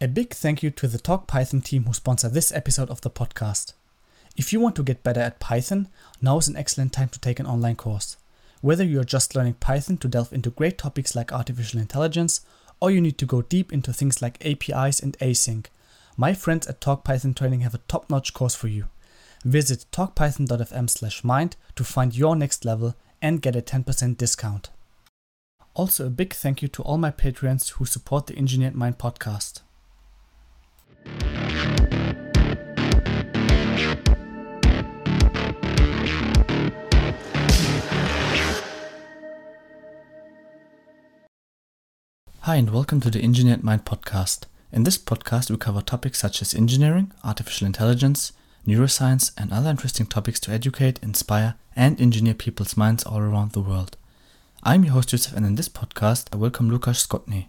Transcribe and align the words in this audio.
A 0.00 0.06
big 0.06 0.32
thank 0.32 0.62
you 0.62 0.70
to 0.70 0.86
the 0.86 0.96
Talk 0.96 1.26
Python 1.26 1.60
team 1.60 1.82
who 1.82 1.92
sponsor 1.92 2.28
this 2.28 2.52
episode 2.52 2.88
of 2.88 3.00
the 3.00 3.10
podcast. 3.10 3.72
If 4.36 4.52
you 4.52 4.60
want 4.60 4.76
to 4.76 4.84
get 4.84 5.02
better 5.02 5.20
at 5.20 5.40
Python, 5.40 5.88
now 6.22 6.38
is 6.38 6.46
an 6.46 6.54
excellent 6.54 6.92
time 6.92 7.08
to 7.08 7.18
take 7.18 7.40
an 7.40 7.46
online 7.46 7.74
course. 7.74 8.16
Whether 8.60 8.84
you 8.84 9.00
are 9.00 9.04
just 9.04 9.34
learning 9.34 9.54
Python 9.54 9.96
to 9.96 10.06
delve 10.06 10.32
into 10.32 10.50
great 10.50 10.78
topics 10.78 11.16
like 11.16 11.32
artificial 11.32 11.80
intelligence, 11.80 12.42
or 12.78 12.92
you 12.92 13.00
need 13.00 13.18
to 13.18 13.26
go 13.26 13.42
deep 13.42 13.72
into 13.72 13.92
things 13.92 14.22
like 14.22 14.46
APIs 14.46 15.00
and 15.00 15.18
async, 15.18 15.66
my 16.16 16.32
friends 16.32 16.68
at 16.68 16.80
Talk 16.80 17.02
Python 17.02 17.34
Training 17.34 17.62
have 17.62 17.74
a 17.74 17.80
top-notch 17.88 18.32
course 18.32 18.54
for 18.54 18.68
you. 18.68 18.84
Visit 19.44 19.86
talkpython.fm/mind 19.90 21.56
to 21.74 21.82
find 21.82 22.14
your 22.14 22.36
next 22.36 22.64
level 22.64 22.94
and 23.20 23.42
get 23.42 23.56
a 23.56 23.62
10% 23.62 24.16
discount. 24.16 24.70
Also, 25.74 26.06
a 26.06 26.10
big 26.10 26.34
thank 26.34 26.62
you 26.62 26.68
to 26.68 26.84
all 26.84 26.98
my 26.98 27.10
Patreons 27.10 27.70
who 27.70 27.84
support 27.84 28.28
the 28.28 28.38
Engineered 28.38 28.76
Mind 28.76 28.98
podcast. 28.98 29.62
Hi, 42.48 42.56
and 42.56 42.70
welcome 42.70 43.02
to 43.02 43.10
the 43.10 43.22
Engineered 43.22 43.62
Mind 43.62 43.84
podcast. 43.84 44.44
In 44.72 44.84
this 44.84 44.96
podcast, 44.96 45.50
we 45.50 45.58
cover 45.58 45.82
topics 45.82 46.18
such 46.18 46.40
as 46.40 46.54
engineering, 46.54 47.12
artificial 47.22 47.66
intelligence, 47.66 48.32
neuroscience, 48.66 49.32
and 49.36 49.52
other 49.52 49.68
interesting 49.68 50.06
topics 50.06 50.40
to 50.40 50.50
educate, 50.50 50.98
inspire, 51.02 51.56
and 51.76 52.00
engineer 52.00 52.32
people's 52.32 52.74
minds 52.74 53.04
all 53.04 53.18
around 53.18 53.52
the 53.52 53.60
world. 53.60 53.98
I'm 54.62 54.82
your 54.82 54.94
host, 54.94 55.12
Yusuf, 55.12 55.36
and 55.36 55.44
in 55.44 55.56
this 55.56 55.68
podcast, 55.68 56.28
I 56.32 56.36
welcome 56.36 56.70
Lukasz 56.70 57.06
Skotny. 57.06 57.48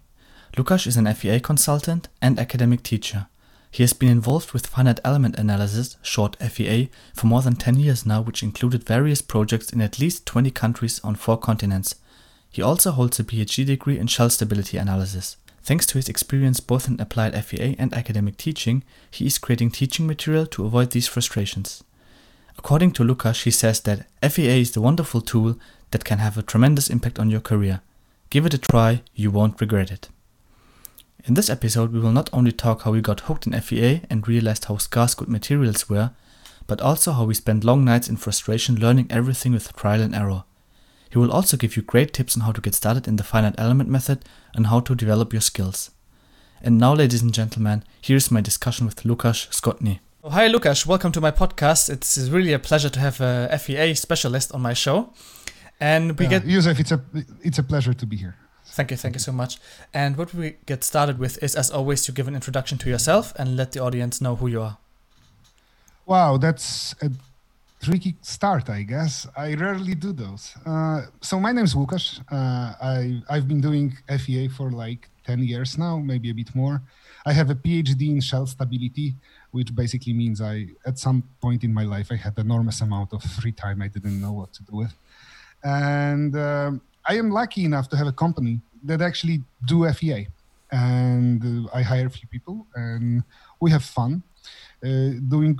Lukasz 0.58 0.86
is 0.86 0.98
an 0.98 1.14
FEA 1.14 1.39
consultant 1.39 2.09
and 2.22 2.38
academic 2.38 2.84
teacher. 2.84 3.28
He 3.72 3.84
has 3.84 3.94
been 3.94 4.09
involved 4.09 4.52
with 4.52 4.68
finite 4.68 5.00
element 5.05 5.38
analysis, 5.38 5.98
short 6.02 6.36
FEA, 6.38 6.89
for 7.14 7.28
more 7.28 7.42
than 7.42 7.56
10 7.56 7.80
years 7.80 8.06
now, 8.06 8.22
which 8.22 8.42
included 8.42 8.84
various 8.84 9.22
projects 9.22 9.72
in 9.72 9.80
at 9.81 10.00
least 10.00 10.26
20 10.26 10.50
countries 10.52 11.00
on 11.03 11.16
four 11.16 11.38
continents. 11.38 11.95
He 12.50 12.61
also 12.61 12.92
holds 12.92 13.20
a 13.20 13.23
PhD 13.23 13.66
degree 13.66 14.00
in 14.00 14.08
shell 14.08 14.30
stability 14.30 14.78
analysis. 14.78 15.38
Thanks 15.61 15.86
to 15.88 16.00
his 16.00 16.09
experience 16.09 16.59
both 16.59 16.88
in 16.88 17.00
applied 17.00 17.36
FEA 17.45 17.76
and 17.78 17.94
academic 17.94 18.38
teaching, 18.38 18.84
he 19.11 19.28
is 19.28 19.38
creating 19.38 19.72
teaching 19.72 20.08
material 20.08 20.48
to 20.48 20.66
avoid 20.66 20.92
these 20.92 21.08
frustrations. 21.08 21.83
According 22.58 22.92
to 22.94 23.04
Lukasz, 23.04 23.44
he 23.44 23.52
says 23.52 23.80
that 23.81 24.08
FEA 24.22 24.61
is 24.61 24.72
the 24.72 24.81
wonderful 24.81 25.22
tool 25.22 25.59
that 25.92 26.06
can 26.06 26.17
have 26.17 26.38
a 26.38 26.44
tremendous 26.44 26.89
impact 26.89 27.20
on 27.20 27.30
your 27.30 27.39
career. 27.39 27.81
Give 28.31 28.45
it 28.45 28.54
a 28.54 28.58
try, 28.58 29.04
you 29.14 29.30
won't 29.31 29.61
regret 29.61 29.92
it. 29.92 30.09
In 31.25 31.34
this 31.34 31.50
episode, 31.50 31.92
we 31.92 32.00
will 32.00 32.14
not 32.14 32.30
only 32.31 32.53
talk 32.53 32.84
how 32.84 32.92
we 32.92 33.02
got 33.02 33.22
hooked 33.22 33.45
in 33.45 33.59
FEA 33.59 34.02
and 34.09 34.25
realized 34.25 34.66
how 34.66 34.78
scarce 34.78 35.14
good 35.16 35.28
materials 35.28 35.89
were, 35.89 36.11
but 36.66 36.80
also 36.80 37.11
how 37.11 37.26
we 37.26 37.34
spent 37.34 37.66
long 37.66 37.84
nights 37.84 38.08
in 38.08 38.16
frustration 38.16 38.80
learning 38.80 39.08
everything 39.09 39.52
with 39.52 39.76
trial 39.76 40.02
and 40.02 40.16
error. 40.16 40.45
He 41.09 41.17
will 41.17 41.31
also 41.31 41.58
give 41.58 41.76
you 41.76 41.81
great 41.81 42.14
tips 42.14 42.38
on 42.38 42.44
how 42.44 42.53
to 42.53 42.61
get 42.61 42.73
started 42.73 43.06
in 43.06 43.17
the 43.17 43.23
finite 43.23 43.56
element 43.58 43.89
method 43.89 44.23
and 44.56 44.67
how 44.67 44.80
to 44.80 44.95
develop 44.95 45.34
your 45.34 45.42
skills. 45.42 45.92
And 46.61 46.78
now, 46.78 46.94
ladies 46.94 47.22
and 47.22 47.33
gentlemen, 47.33 47.83
here's 48.02 48.31
my 48.31 48.39
discussion 48.39 48.86
with 48.86 49.04
Lukasz 49.04 49.50
Skotny. 49.50 50.00
Oh, 50.23 50.30
hi, 50.30 50.48
Lukasz. 50.48 50.86
Welcome 50.86 51.11
to 51.14 51.22
my 51.22 51.31
podcast. 51.31 51.89
It's 51.89 52.17
really 52.30 52.54
a 52.54 52.59
pleasure 52.59 52.89
to 52.89 53.00
have 53.00 53.20
a 53.20 53.58
FEA 53.58 53.94
specialist 53.95 54.54
on 54.54 54.61
my 54.61 54.73
show. 54.73 55.14
And 55.81 56.17
we 56.17 56.26
yeah, 56.26 56.39
get 56.39 56.45
Yusuf, 56.45 56.80
it's 56.80 56.92
a 56.92 57.02
it's 57.42 57.58
a 57.58 57.64
pleasure 57.64 57.94
to 57.94 58.06
be 58.06 58.17
here. 58.17 58.36
Thank 58.72 58.92
you, 58.92 58.98
thank 58.98 59.16
you 59.16 59.20
so 59.20 59.31
much. 59.31 59.58
And 59.94 60.16
what 60.16 60.34
we 60.34 60.56
get 60.66 60.84
started 60.84 61.17
with 61.20 61.42
is, 61.44 61.56
as 61.56 61.72
always, 61.72 62.03
to 62.03 62.12
give 62.12 62.28
an 62.28 62.36
introduction 62.36 62.78
to 62.80 62.89
yourself 62.89 63.34
and 63.38 63.58
let 63.58 63.72
the 63.72 63.80
audience 63.80 64.22
know 64.22 64.36
who 64.36 64.48
you 64.48 64.61
are. 64.61 64.78
Wow, 66.06 66.38
that's 66.38 66.95
a 67.02 67.11
tricky 67.81 68.16
start, 68.22 68.70
I 68.70 68.84
guess. 68.84 69.28
I 69.36 69.55
rarely 69.55 69.95
do 69.95 70.11
those. 70.14 70.54
Uh, 70.66 71.02
so 71.21 71.39
my 71.39 71.52
name 71.52 71.66
is 71.66 71.76
Łukasz. 71.76 72.20
Uh, 72.32 72.73
I 72.82 73.21
I've 73.30 73.48
been 73.48 73.61
doing 73.61 73.98
FEA 74.08 74.48
for 74.49 74.72
like 74.72 75.10
ten 75.26 75.39
years 75.39 75.77
now, 75.77 75.98
maybe 75.98 76.30
a 76.30 76.33
bit 76.33 76.54
more. 76.55 76.82
I 77.26 77.33
have 77.33 77.49
a 77.49 77.55
PhD 77.55 78.10
in 78.10 78.22
shell 78.22 78.48
stability, 78.48 79.16
which 79.52 79.76
basically 79.76 80.14
means 80.14 80.42
I, 80.42 80.67
at 80.86 80.98
some 80.98 81.23
point 81.42 81.64
in 81.64 81.73
my 81.73 81.83
life, 81.83 82.08
I 82.11 82.16
had 82.16 82.38
enormous 82.38 82.82
amount 82.82 83.14
of 83.14 83.22
free 83.23 83.52
time 83.52 83.82
I 83.82 83.88
didn't 83.88 84.20
know 84.22 84.32
what 84.32 84.54
to 84.54 84.64
do 84.64 84.77
with, 84.77 84.93
and 85.64 86.36
um, 86.36 86.82
I 87.05 87.16
am 87.16 87.30
lucky 87.30 87.66
enough 87.66 87.89
to 87.89 87.98
have 87.98 88.08
a 88.08 88.11
company 88.11 88.61
that 88.84 89.02
actually 89.02 89.44
do 89.66 89.92
FEA, 89.92 90.28
and 90.72 91.67
uh, 91.67 91.70
I 91.73 91.82
hire 91.82 92.08
a 92.08 92.10
few 92.10 92.28
people, 92.28 92.67
and 92.76 93.23
we 93.60 93.72
have 93.72 93.84
fun 93.84 94.23
uh, 94.84 95.12
doing 95.28 95.60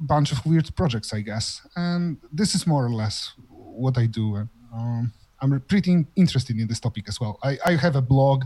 bunch 0.00 0.32
of 0.32 0.44
weird 0.44 0.74
projects, 0.76 1.12
I 1.12 1.20
guess. 1.20 1.66
And 1.76 2.18
this 2.32 2.54
is 2.54 2.66
more 2.66 2.84
or 2.84 2.90
less 2.90 3.32
what 3.48 3.96
I 3.98 4.06
do. 4.06 4.48
Um, 4.72 5.12
I'm 5.40 5.60
pretty 5.60 6.06
interested 6.16 6.58
in 6.58 6.66
this 6.66 6.80
topic 6.80 7.04
as 7.08 7.20
well. 7.20 7.38
I, 7.42 7.58
I 7.66 7.72
have 7.76 7.96
a 7.96 8.02
blog 8.02 8.44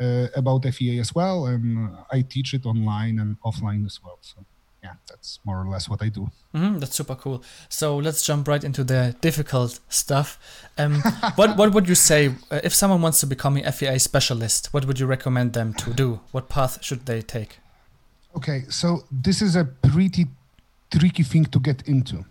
uh, 0.00 0.26
about 0.34 0.64
FEA 0.64 0.98
as 0.98 1.14
well, 1.14 1.46
and 1.46 1.96
I 2.10 2.22
teach 2.22 2.54
it 2.54 2.66
online 2.66 3.18
and 3.18 3.36
offline 3.44 3.86
as 3.86 4.00
well. 4.02 4.18
So 4.20 4.44
yeah, 4.86 4.94
that's 5.08 5.40
more 5.44 5.60
or 5.62 5.68
less 5.68 5.88
what 5.88 6.00
I 6.02 6.08
do. 6.08 6.30
Mm-hmm, 6.54 6.78
that's 6.78 6.94
super 6.94 7.16
cool. 7.16 7.42
So 7.68 7.96
let's 7.96 8.22
jump 8.22 8.46
right 8.46 8.62
into 8.62 8.84
the 8.84 9.16
difficult 9.20 9.80
stuff. 9.88 10.38
Um, 10.78 11.02
what 11.34 11.56
what 11.56 11.72
would 11.74 11.88
you 11.88 11.96
say 12.10 12.20
uh, 12.50 12.60
if 12.68 12.72
someone 12.72 13.02
wants 13.02 13.18
to 13.20 13.26
become 13.26 13.56
a 13.56 13.72
FEA 13.72 13.98
specialist? 13.98 14.72
What 14.72 14.84
would 14.86 14.98
you 15.00 15.06
recommend 15.06 15.52
them 15.52 15.74
to 15.82 15.92
do? 15.92 16.20
What 16.32 16.48
path 16.48 16.74
should 16.86 17.06
they 17.06 17.20
take? 17.22 17.58
Okay, 18.36 18.60
so 18.68 18.88
this 19.10 19.42
is 19.42 19.56
a 19.56 19.64
pretty 19.64 20.26
tricky 20.90 21.24
thing 21.24 21.46
to 21.46 21.58
get 21.58 21.78
into. 21.88 22.24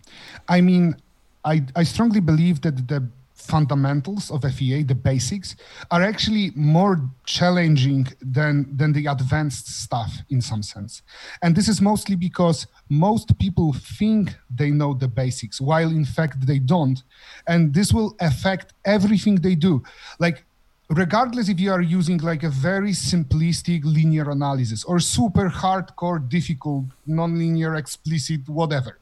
I 0.47 0.61
mean, 0.61 0.95
I, 1.43 1.55
I 1.75 1.83
strongly 1.83 2.21
believe 2.21 2.61
that 2.61 2.87
the 2.87 2.99
fundamentals 3.45 4.31
of 4.31 4.43
FEA, 4.43 4.83
the 4.83 4.95
basics, 4.95 5.55
are 5.91 6.01
actually 6.01 6.51
more 6.55 6.99
challenging 7.25 8.07
than, 8.21 8.75
than 8.75 8.91
the 8.93 9.05
advanced 9.07 9.67
stuff 9.67 10.11
in 10.29 10.41
some 10.41 10.63
sense. 10.63 11.01
And 11.41 11.55
this 11.55 11.67
is 11.67 11.81
mostly 11.81 12.15
because 12.15 12.67
most 12.89 13.37
people 13.39 13.73
think 13.73 14.35
they 14.49 14.71
know 14.71 14.93
the 14.93 15.07
basics, 15.07 15.61
while 15.61 15.89
in 15.89 16.05
fact 16.05 16.45
they 16.45 16.59
don't. 16.59 17.03
And 17.47 17.73
this 17.73 17.93
will 17.93 18.15
affect 18.19 18.73
everything 18.85 19.35
they 19.35 19.55
do. 19.55 19.83
Like, 20.19 20.43
regardless 20.89 21.49
if 21.49 21.59
you 21.59 21.71
are 21.71 21.81
using 21.81 22.17
like 22.19 22.43
a 22.43 22.49
very 22.49 22.91
simplistic 22.91 23.83
linear 23.83 24.29
analysis 24.29 24.83
or 24.83 24.99
super 24.99 25.49
hardcore, 25.49 26.27
difficult, 26.29 26.85
nonlinear, 27.07 27.77
explicit, 27.77 28.47
whatever, 28.47 28.99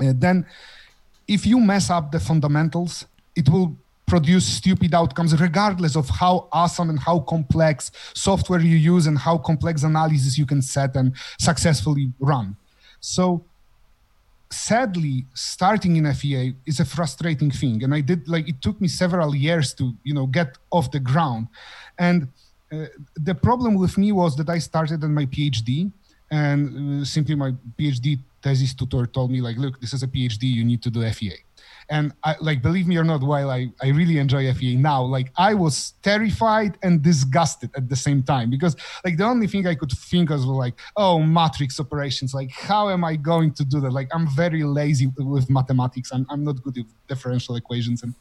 uh, 0.00 0.12
then 0.14 0.46
if 1.26 1.46
you 1.46 1.60
mess 1.60 1.90
up 1.90 2.10
the 2.10 2.18
fundamentals, 2.18 3.06
it 3.36 3.48
will 3.48 3.76
produce 4.06 4.44
stupid 4.44 4.92
outcomes 4.92 5.40
regardless 5.40 5.94
of 5.96 6.08
how 6.08 6.48
awesome 6.52 6.90
and 6.90 6.98
how 6.98 7.20
complex 7.20 7.92
software 8.12 8.60
you 8.60 8.76
use 8.76 9.06
and 9.06 9.16
how 9.16 9.38
complex 9.38 9.84
analysis 9.84 10.36
you 10.36 10.44
can 10.44 10.60
set 10.60 10.96
and 10.96 11.14
successfully 11.38 12.12
run. 12.18 12.56
So 13.00 13.44
sadly 14.50 15.24
starting 15.32 15.96
in 15.96 16.12
fea 16.12 16.54
is 16.66 16.80
a 16.80 16.84
frustrating 16.84 17.52
thing 17.52 17.84
and 17.84 17.94
i 17.94 18.00
did 18.00 18.26
like 18.28 18.48
it 18.48 18.60
took 18.60 18.80
me 18.80 18.88
several 18.88 19.34
years 19.34 19.72
to 19.72 19.92
you 20.02 20.12
know 20.12 20.26
get 20.26 20.58
off 20.72 20.90
the 20.90 20.98
ground 20.98 21.46
and 21.98 22.26
uh, 22.72 22.86
the 23.14 23.34
problem 23.34 23.76
with 23.76 23.96
me 23.96 24.10
was 24.10 24.34
that 24.34 24.48
i 24.50 24.58
started 24.58 25.04
on 25.04 25.14
my 25.14 25.24
phd 25.26 25.92
and 26.32 27.02
uh, 27.02 27.04
simply 27.04 27.36
my 27.36 27.52
phd 27.78 28.18
thesis 28.42 28.74
tutor 28.74 29.06
told 29.06 29.30
me 29.30 29.40
like 29.40 29.56
look 29.56 29.80
this 29.80 29.92
is 29.92 30.02
a 30.02 30.08
phd 30.08 30.42
you 30.42 30.64
need 30.64 30.82
to 30.82 30.90
do 30.90 31.08
fea 31.12 31.36
and 31.90 32.12
I, 32.24 32.36
like 32.40 32.62
believe 32.62 32.86
me 32.86 32.96
or 32.96 33.04
not 33.04 33.20
while 33.22 33.50
I, 33.50 33.70
I 33.82 33.88
really 33.88 34.18
enjoy 34.18 34.52
fea 34.54 34.76
now 34.76 35.02
like 35.02 35.32
i 35.36 35.52
was 35.52 35.94
terrified 36.02 36.78
and 36.82 37.02
disgusted 37.02 37.70
at 37.76 37.88
the 37.88 37.96
same 37.96 38.22
time 38.22 38.48
because 38.48 38.76
like 39.04 39.16
the 39.16 39.24
only 39.24 39.46
thing 39.46 39.66
i 39.66 39.74
could 39.74 39.90
think 39.92 40.30
of 40.30 40.38
was 40.38 40.46
like 40.46 40.74
oh 40.96 41.18
matrix 41.18 41.78
operations 41.80 42.32
like 42.32 42.50
how 42.50 42.88
am 42.88 43.04
i 43.04 43.16
going 43.16 43.52
to 43.52 43.64
do 43.64 43.80
that? 43.80 43.92
Like 43.92 44.08
i'm 44.14 44.26
very 44.28 44.62
lazy 44.62 45.06
with 45.18 45.50
mathematics. 45.50 46.10
I'm, 46.12 46.26
I'm 46.30 46.44
not 46.44 46.62
good 46.62 46.76
with 46.76 46.86
differential 47.08 47.56
equations 47.56 48.02
and 48.02 48.14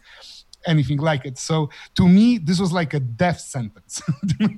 anything 0.68 0.98
like 0.98 1.26
it. 1.26 1.38
So 1.38 1.70
to 1.96 2.08
me 2.08 2.38
this 2.38 2.60
was 2.60 2.72
like 2.72 2.94
a 2.94 3.00
death 3.00 3.40
sentence 3.40 4.02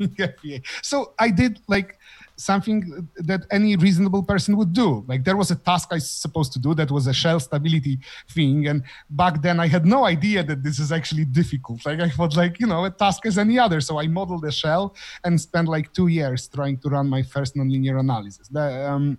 so 0.81 1.13
i 1.19 1.29
did 1.29 1.59
like 1.67 1.97
something 2.41 3.07
that 3.15 3.41
any 3.51 3.75
reasonable 3.75 4.23
person 4.23 4.57
would 4.57 4.73
do. 4.73 5.03
Like 5.07 5.23
there 5.23 5.37
was 5.37 5.51
a 5.51 5.55
task 5.55 5.89
I 5.91 5.95
was 5.95 6.09
supposed 6.09 6.51
to 6.53 6.59
do 6.59 6.73
that 6.75 6.89
was 6.91 7.05
a 7.07 7.13
shell 7.13 7.39
stability 7.39 7.99
thing. 8.29 8.67
And 8.67 8.83
back 9.09 9.41
then 9.41 9.59
I 9.59 9.67
had 9.67 9.85
no 9.85 10.05
idea 10.05 10.43
that 10.43 10.63
this 10.63 10.79
is 10.79 10.91
actually 10.91 11.25
difficult. 11.25 11.85
Like 11.85 11.99
I 11.99 12.09
thought 12.09 12.35
like, 12.35 12.59
you 12.59 12.67
know, 12.67 12.85
a 12.85 12.89
task 12.89 13.25
as 13.25 13.37
any 13.37 13.57
other. 13.59 13.79
So 13.81 13.99
I 13.99 14.07
modeled 14.07 14.45
a 14.45 14.51
shell 14.51 14.95
and 15.23 15.39
spent 15.39 15.67
like 15.67 15.93
two 15.93 16.07
years 16.07 16.47
trying 16.47 16.77
to 16.79 16.89
run 16.89 17.07
my 17.07 17.21
first 17.21 17.55
nonlinear 17.55 17.99
analysis. 17.99 18.47
The, 18.47 18.67
um, 18.91 19.17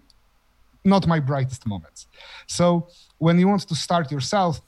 not 0.85 1.07
my 1.07 1.21
brightest 1.21 1.67
moments. 1.67 2.07
So 2.47 2.89
when 3.19 3.39
you 3.39 3.47
want 3.47 3.63
to 3.69 3.75
start 3.75 4.11
yourself, 4.11 4.61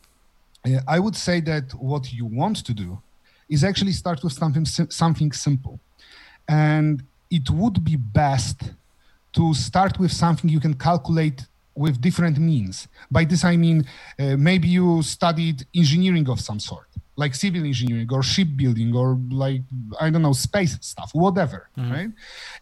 uh, 0.67 0.81
I 0.87 0.99
would 0.99 1.17
say 1.17 1.41
that 1.41 1.75
what 1.75 2.13
you 2.13 2.25
want 2.25 2.65
to 2.65 2.73
do 2.73 3.03
is 3.49 3.65
actually 3.65 3.93
start 3.93 4.23
with 4.23 4.33
something 4.33 4.65
something 5.05 5.33
simple. 5.33 5.81
And 6.49 7.03
it 7.31 7.51
would 7.51 7.85
be 7.85 7.97
best 7.97 8.63
to 9.35 9.55
start 9.55 9.99
with 9.99 10.13
something 10.13 10.49
you 10.49 10.61
can 10.61 10.75
calculate 10.75 11.47
with 11.75 12.01
different 12.01 12.39
means. 12.39 12.87
By 13.11 13.25
this, 13.25 13.45
I 13.45 13.57
mean 13.57 13.85
uh, 14.19 14.37
maybe 14.37 14.69
you 14.69 15.03
studied 15.03 15.67
engineering 15.75 16.29
of 16.29 16.41
some 16.41 16.61
sort, 16.61 16.87
like 17.17 17.35
civil 17.35 17.65
engineering 17.65 18.09
or 18.13 18.23
shipbuilding 18.23 18.95
or 18.95 19.19
like, 19.31 19.63
I 20.01 20.11
don't 20.11 20.23
know, 20.23 20.33
space 20.33 20.79
stuff, 20.81 21.11
whatever, 21.13 21.69
mm-hmm. 21.77 21.93
right? 21.93 22.11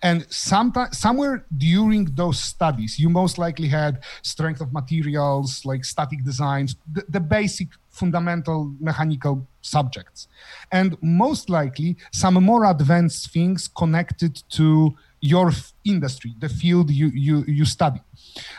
And 0.03 0.26
sometime, 0.32 0.93
somewhere 0.93 1.44
during 1.56 2.06
those 2.06 2.41
studies, 2.41 2.99
you 2.99 3.11
most 3.11 3.37
likely 3.37 3.69
had 3.69 4.03
strength 4.23 4.61
of 4.62 4.73
materials, 4.73 5.65
like 5.67 5.85
static 5.85 6.25
designs, 6.25 6.76
the, 6.91 7.05
the 7.08 7.20
basic 7.20 7.69
fundamental 7.93 8.75
mechanical 8.81 9.47
subjects. 9.61 10.29
And 10.73 10.97
most 11.03 11.49
likely 11.49 11.97
some 12.12 12.35
more 12.35 12.65
advanced 12.65 13.31
things 13.33 13.69
connected 13.69 14.43
to 14.50 14.97
your 15.21 15.53
industry, 15.85 16.35
the 16.41 16.49
field 16.49 16.91
you, 16.91 17.09
you, 17.15 17.44
you 17.47 17.65
study. 17.65 18.00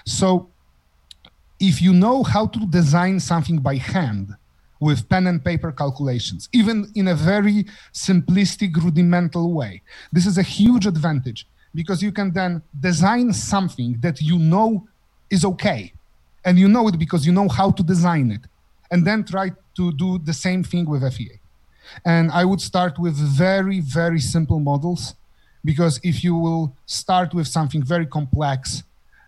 So 0.05 0.49
if 1.59 1.81
you 1.81 1.93
know 1.93 2.23
how 2.23 2.47
to 2.47 2.59
design 2.67 3.19
something 3.19 3.59
by 3.59 3.75
hand 3.75 4.33
with 4.79 5.07
pen 5.09 5.27
and 5.27 5.43
paper 5.43 5.71
calculations, 5.71 6.47
even 6.53 6.91
in 6.95 7.09
a 7.09 7.15
very 7.15 7.65
simplistic, 7.93 8.75
rudimental 8.75 9.53
way, 9.53 9.81
this 10.11 10.25
is 10.25 10.37
a 10.37 10.43
huge 10.43 10.85
advantage 10.85 11.47
because 11.75 12.01
you 12.03 12.11
can 12.11 12.31
then 12.31 12.61
design 12.79 13.33
something 13.33 13.97
that 13.99 14.21
you 14.21 14.37
know 14.37 14.87
is 15.29 15.43
okay. 15.43 15.91
And 16.45 16.59
you 16.59 16.67
know 16.67 16.87
it 16.89 16.99
because 16.99 17.25
you 17.25 17.31
know 17.31 17.47
how 17.47 17.71
to 17.71 17.83
design 17.83 18.31
it. 18.31 18.41
And 18.93 19.05
then 19.07 19.19
try 19.25 19.47
to 19.77 19.91
do 20.03 20.19
the 20.19 20.33
same 20.33 20.63
thing 20.63 20.85
with 20.87 21.01
FEA. 21.15 21.39
And 22.05 22.31
I 22.31 22.45
would 22.45 22.61
start 22.61 22.99
with 22.99 23.15
very, 23.15 23.79
very 23.79 24.19
simple 24.19 24.59
models 24.59 25.15
because 25.65 25.99
if 26.03 26.23
you 26.23 26.35
will 26.35 26.75
start 26.85 27.33
with 27.33 27.47
something 27.47 27.83
very 27.83 28.05
complex, 28.05 28.83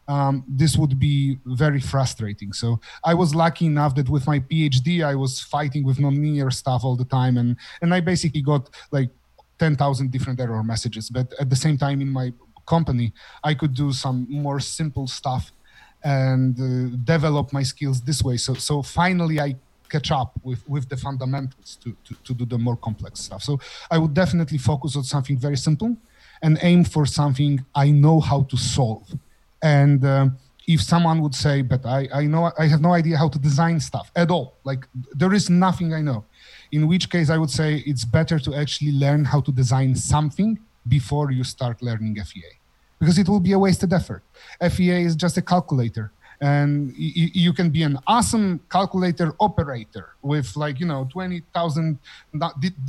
um, 0.08 0.44
this 0.48 0.78
would 0.78 1.00
be 1.00 1.40
very 1.46 1.80
frustrating. 1.80 2.54
So 2.54 2.80
I 3.04 3.14
was 3.14 3.34
lucky 3.34 3.66
enough 3.66 3.96
that 3.96 4.08
with 4.08 4.28
my 4.28 4.40
PhD, 4.40 5.04
I 5.04 5.16
was 5.16 5.42
fighting 5.42 5.84
with 5.84 5.98
nonlinear 5.98 6.54
stuff 6.54 6.84
all 6.84 6.96
the 6.96 7.06
time, 7.06 7.38
and 7.38 7.58
and 7.82 7.94
I 7.94 8.02
basically 8.02 8.42
got 8.42 8.70
like 8.92 9.10
ten 9.58 9.76
thousand 9.76 10.12
different 10.12 10.40
error 10.40 10.64
messages. 10.64 11.10
But 11.10 11.34
at 11.40 11.50
the 11.50 11.56
same 11.56 11.78
time, 11.78 12.02
in 12.02 12.10
my 12.10 12.34
company, 12.68 13.14
I 13.44 13.56
could 13.56 13.74
do 13.74 13.92
some 13.94 14.28
more 14.30 14.60
simple 14.60 15.08
stuff 15.08 15.52
and 16.06 16.56
uh, 16.60 16.96
develop 17.04 17.52
my 17.52 17.64
skills 17.64 18.00
this 18.02 18.24
way. 18.24 18.38
So 18.38 18.54
so 18.54 18.82
finally, 18.82 19.40
I 19.42 19.56
catch 19.90 20.12
up 20.12 20.32
with 20.44 20.62
with 20.70 20.88
the 20.88 20.98
fundamentals 20.98 21.78
to, 21.84 21.90
to 22.06 22.16
to 22.24 22.34
do 22.34 22.46
the 22.46 22.58
more 22.58 22.78
complex 22.78 23.22
stuff. 23.22 23.42
So 23.44 23.60
I 23.90 23.98
would 23.98 24.14
definitely 24.14 24.60
focus 24.60 24.96
on 24.96 25.04
something 25.04 25.38
very 25.38 25.58
simple 25.58 25.98
and 26.42 26.60
aim 26.62 26.84
for 26.84 27.06
something 27.06 27.66
I 27.74 27.90
know 27.90 28.20
how 28.20 28.44
to 28.44 28.58
solve. 28.58 29.08
And 29.62 30.06
um, 30.06 30.38
if 30.68 30.82
someone 30.82 31.22
would 31.22 31.34
say, 31.34 31.62
but 31.62 31.86
I, 31.86 32.08
I 32.14 32.24
know 32.28 32.52
I 32.58 32.68
have 32.68 32.82
no 32.82 32.94
idea 32.94 33.18
how 33.18 33.30
to 33.30 33.40
design 33.40 33.80
stuff 33.80 34.12
at 34.16 34.30
all, 34.30 34.58
like 34.64 34.88
there 35.22 35.34
is 35.34 35.50
nothing 35.50 35.94
I 35.94 36.02
know, 36.02 36.24
in 36.72 36.88
which 36.88 37.10
case 37.10 37.30
I 37.32 37.38
would 37.38 37.50
say 37.50 37.84
it's 37.88 38.06
better 38.06 38.38
to 38.40 38.54
actually 38.54 38.92
learn 38.92 39.26
how 39.26 39.42
to 39.42 39.52
design 39.52 39.96
something 39.96 40.60
before 40.88 41.32
you 41.32 41.44
start 41.44 41.82
learning 41.82 42.16
FEA 42.24 42.54
because 43.06 43.20
it 43.20 43.30
will 43.30 43.40
be 43.40 43.52
a 43.52 43.60
wasted 43.60 43.94
effort. 43.94 44.24
FEA 44.74 45.04
is 45.10 45.16
just 45.16 45.38
a 45.38 45.42
calculator. 45.54 46.12
And 46.42 46.88
y- 47.00 47.34
you 47.46 47.54
can 47.54 47.70
be 47.70 47.84
an 47.84 48.00
awesome 48.08 48.60
calculator 48.76 49.28
operator 49.40 50.06
with 50.22 50.48
like 50.64 50.80
you 50.82 50.88
know 50.92 51.08
20000 51.14 52.00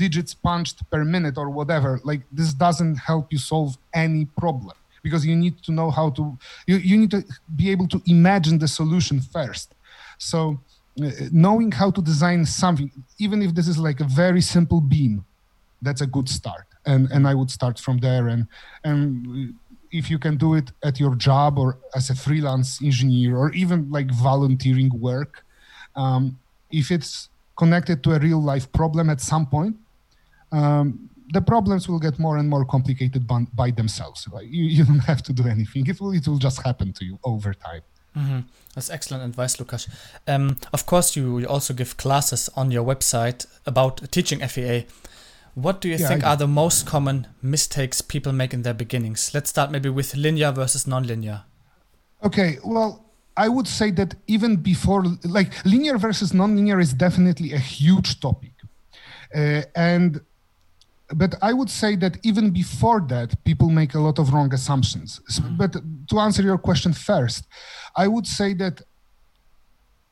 digits 0.02 0.32
punched 0.34 0.78
per 0.90 1.04
minute 1.04 1.36
or 1.36 1.48
whatever. 1.50 2.00
Like 2.02 2.22
this 2.32 2.52
doesn't 2.54 2.96
help 3.10 3.24
you 3.30 3.38
solve 3.38 3.76
any 3.92 4.24
problem 4.42 4.76
because 5.04 5.24
you 5.24 5.36
need 5.36 5.62
to 5.66 5.70
know 5.78 5.90
how 5.90 6.08
to 6.18 6.22
you, 6.66 6.76
you 6.90 6.96
need 7.02 7.12
to 7.16 7.22
be 7.54 7.70
able 7.70 7.88
to 7.88 8.00
imagine 8.06 8.56
the 8.58 8.68
solution 8.80 9.20
first. 9.20 9.74
So 10.18 10.58
uh, 11.04 11.10
knowing 11.30 11.70
how 11.80 11.90
to 11.96 12.00
design 12.00 12.44
something 12.46 12.90
even 13.18 13.42
if 13.42 13.54
this 13.54 13.68
is 13.68 13.78
like 13.78 14.00
a 14.00 14.08
very 14.24 14.40
simple 14.40 14.80
beam 14.80 15.24
that's 15.82 16.00
a 16.00 16.06
good 16.06 16.28
start. 16.28 16.66
And 16.92 17.02
and 17.14 17.22
i 17.30 17.34
would 17.38 17.50
start 17.58 17.76
from 17.86 17.96
there 18.06 18.24
and 18.32 18.42
and 18.84 19.00
if 19.90 20.10
you 20.10 20.18
can 20.18 20.36
do 20.36 20.54
it 20.54 20.70
at 20.82 20.98
your 21.00 21.14
job 21.14 21.58
or 21.58 21.78
as 21.94 22.10
a 22.10 22.14
freelance 22.14 22.82
engineer 22.82 23.36
or 23.36 23.52
even 23.52 23.90
like 23.90 24.10
volunteering 24.10 24.90
work 25.00 25.44
um, 25.96 26.38
if 26.70 26.90
it's 26.90 27.28
connected 27.56 28.02
to 28.04 28.12
a 28.12 28.18
real 28.18 28.42
life 28.42 28.70
problem 28.72 29.10
at 29.10 29.20
some 29.20 29.46
point 29.46 29.76
um, 30.52 31.08
the 31.32 31.40
problems 31.40 31.88
will 31.88 31.98
get 31.98 32.18
more 32.18 32.36
and 32.36 32.48
more 32.48 32.64
complicated 32.64 33.26
by, 33.26 33.44
by 33.54 33.70
themselves 33.70 34.28
like 34.32 34.46
you, 34.48 34.64
you 34.64 34.84
don't 34.84 34.98
have 35.00 35.22
to 35.22 35.32
do 35.32 35.46
anything 35.46 35.86
it 35.86 36.00
will, 36.00 36.12
it 36.12 36.26
will 36.26 36.38
just 36.38 36.62
happen 36.62 36.92
to 36.92 37.04
you 37.04 37.18
over 37.24 37.52
time 37.54 37.82
mm-hmm. 38.16 38.40
That's 38.76 38.90
excellent 38.90 39.24
advice, 39.24 39.58
Lukas. 39.58 39.88
Um, 40.28 40.58
of 40.70 40.84
course, 40.84 41.16
you, 41.16 41.38
you 41.38 41.48
also 41.48 41.72
give 41.72 41.96
classes 41.96 42.50
on 42.54 42.70
your 42.70 42.84
website 42.84 43.46
about 43.64 44.12
teaching 44.12 44.40
FEA. 44.40 44.84
What 45.56 45.80
do 45.80 45.88
you 45.88 45.96
yeah, 45.96 46.08
think 46.08 46.22
are 46.22 46.36
the 46.36 46.46
most 46.46 46.84
common 46.84 47.28
mistakes 47.40 48.02
people 48.02 48.30
make 48.30 48.52
in 48.52 48.60
their 48.60 48.74
beginnings? 48.74 49.32
Let's 49.32 49.48
start 49.48 49.70
maybe 49.70 49.88
with 49.88 50.14
linear 50.14 50.52
versus 50.52 50.84
nonlinear. 50.84 51.44
Okay, 52.22 52.58
well, 52.62 53.06
I 53.38 53.48
would 53.48 53.66
say 53.66 53.90
that 53.92 54.16
even 54.26 54.56
before, 54.56 55.04
like 55.24 55.50
linear 55.64 55.96
versus 55.96 56.32
nonlinear 56.32 56.78
is 56.78 56.92
definitely 56.92 57.54
a 57.54 57.58
huge 57.58 58.20
topic. 58.20 58.52
Uh, 59.34 59.62
and 59.74 60.20
but 61.14 61.34
I 61.40 61.54
would 61.54 61.70
say 61.70 61.96
that 61.96 62.18
even 62.22 62.50
before 62.50 63.00
that, 63.08 63.42
people 63.44 63.70
make 63.70 63.94
a 63.94 64.00
lot 64.00 64.18
of 64.18 64.34
wrong 64.34 64.52
assumptions. 64.52 65.20
Mm-hmm. 65.30 65.56
But 65.56 65.76
to 66.10 66.18
answer 66.18 66.42
your 66.42 66.58
question 66.58 66.92
first, 66.92 67.46
I 67.96 68.08
would 68.08 68.26
say 68.26 68.52
that 68.54 68.82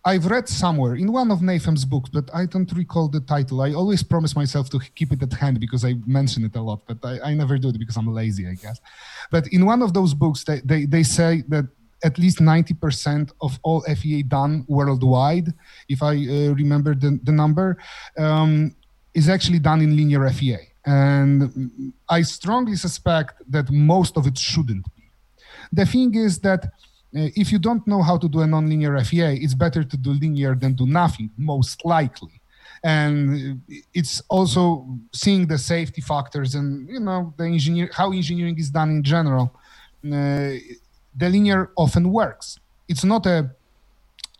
I've 0.06 0.26
read 0.26 0.48
somewhere 0.48 0.96
in 0.96 1.10
one 1.12 1.30
of 1.30 1.38
NAFEMS 1.40 1.88
books, 1.88 2.10
but 2.10 2.28
I 2.34 2.44
don't 2.44 2.70
recall 2.72 3.08
the 3.08 3.20
title. 3.20 3.62
I 3.62 3.72
always 3.72 4.02
promise 4.02 4.36
myself 4.36 4.68
to 4.70 4.80
keep 4.94 5.12
it 5.12 5.22
at 5.22 5.32
hand 5.32 5.60
because 5.60 5.82
I 5.82 5.94
mention 6.06 6.44
it 6.44 6.54
a 6.56 6.60
lot, 6.60 6.82
but 6.86 6.98
I, 7.02 7.30
I 7.30 7.34
never 7.34 7.56
do 7.56 7.68
it 7.70 7.78
because 7.78 7.96
I'm 7.96 8.12
lazy, 8.12 8.46
I 8.46 8.54
guess. 8.54 8.80
But 9.30 9.48
in 9.48 9.64
one 9.64 9.80
of 9.80 9.94
those 9.94 10.12
books, 10.12 10.44
they, 10.44 10.60
they, 10.60 10.84
they 10.84 11.04
say 11.04 11.42
that 11.48 11.66
at 12.02 12.18
least 12.18 12.38
90% 12.38 13.32
of 13.40 13.58
all 13.62 13.80
FEA 13.80 14.24
done 14.24 14.66
worldwide, 14.68 15.54
if 15.88 16.02
I 16.02 16.14
uh, 16.16 16.52
remember 16.52 16.94
the, 16.94 17.18
the 17.22 17.32
number, 17.32 17.78
um, 18.18 18.76
is 19.14 19.30
actually 19.30 19.58
done 19.58 19.80
in 19.80 19.96
linear 19.96 20.28
FEA. 20.28 20.58
And 20.84 21.82
I 22.10 22.20
strongly 22.20 22.76
suspect 22.76 23.40
that 23.50 23.70
most 23.70 24.18
of 24.18 24.26
it 24.26 24.36
shouldn't 24.36 24.84
be. 24.94 25.04
The 25.72 25.86
thing 25.86 26.14
is 26.14 26.40
that 26.40 26.72
if 27.14 27.52
you 27.52 27.58
don't 27.58 27.86
know 27.86 28.02
how 28.02 28.18
to 28.18 28.28
do 28.28 28.40
a 28.40 28.44
nonlinear 28.44 29.04
FEA, 29.06 29.42
it's 29.42 29.54
better 29.54 29.84
to 29.84 29.96
do 29.96 30.10
linear 30.10 30.54
than 30.54 30.74
do 30.74 30.86
nothing, 30.86 31.30
most 31.36 31.84
likely. 31.84 32.40
And 32.82 33.62
it's 33.94 34.20
also 34.28 34.98
seeing 35.12 35.46
the 35.46 35.56
safety 35.56 36.02
factors 36.02 36.54
and 36.54 36.86
you 36.88 37.00
know 37.00 37.32
the 37.38 37.44
engineer 37.44 37.88
how 37.92 38.12
engineering 38.12 38.58
is 38.58 38.70
done 38.70 38.90
in 38.90 39.02
general. 39.02 39.54
Uh, 40.04 40.58
the 41.16 41.28
linear 41.30 41.70
often 41.76 42.12
works. 42.12 42.58
It's 42.88 43.04
not 43.04 43.24
a 43.24 43.50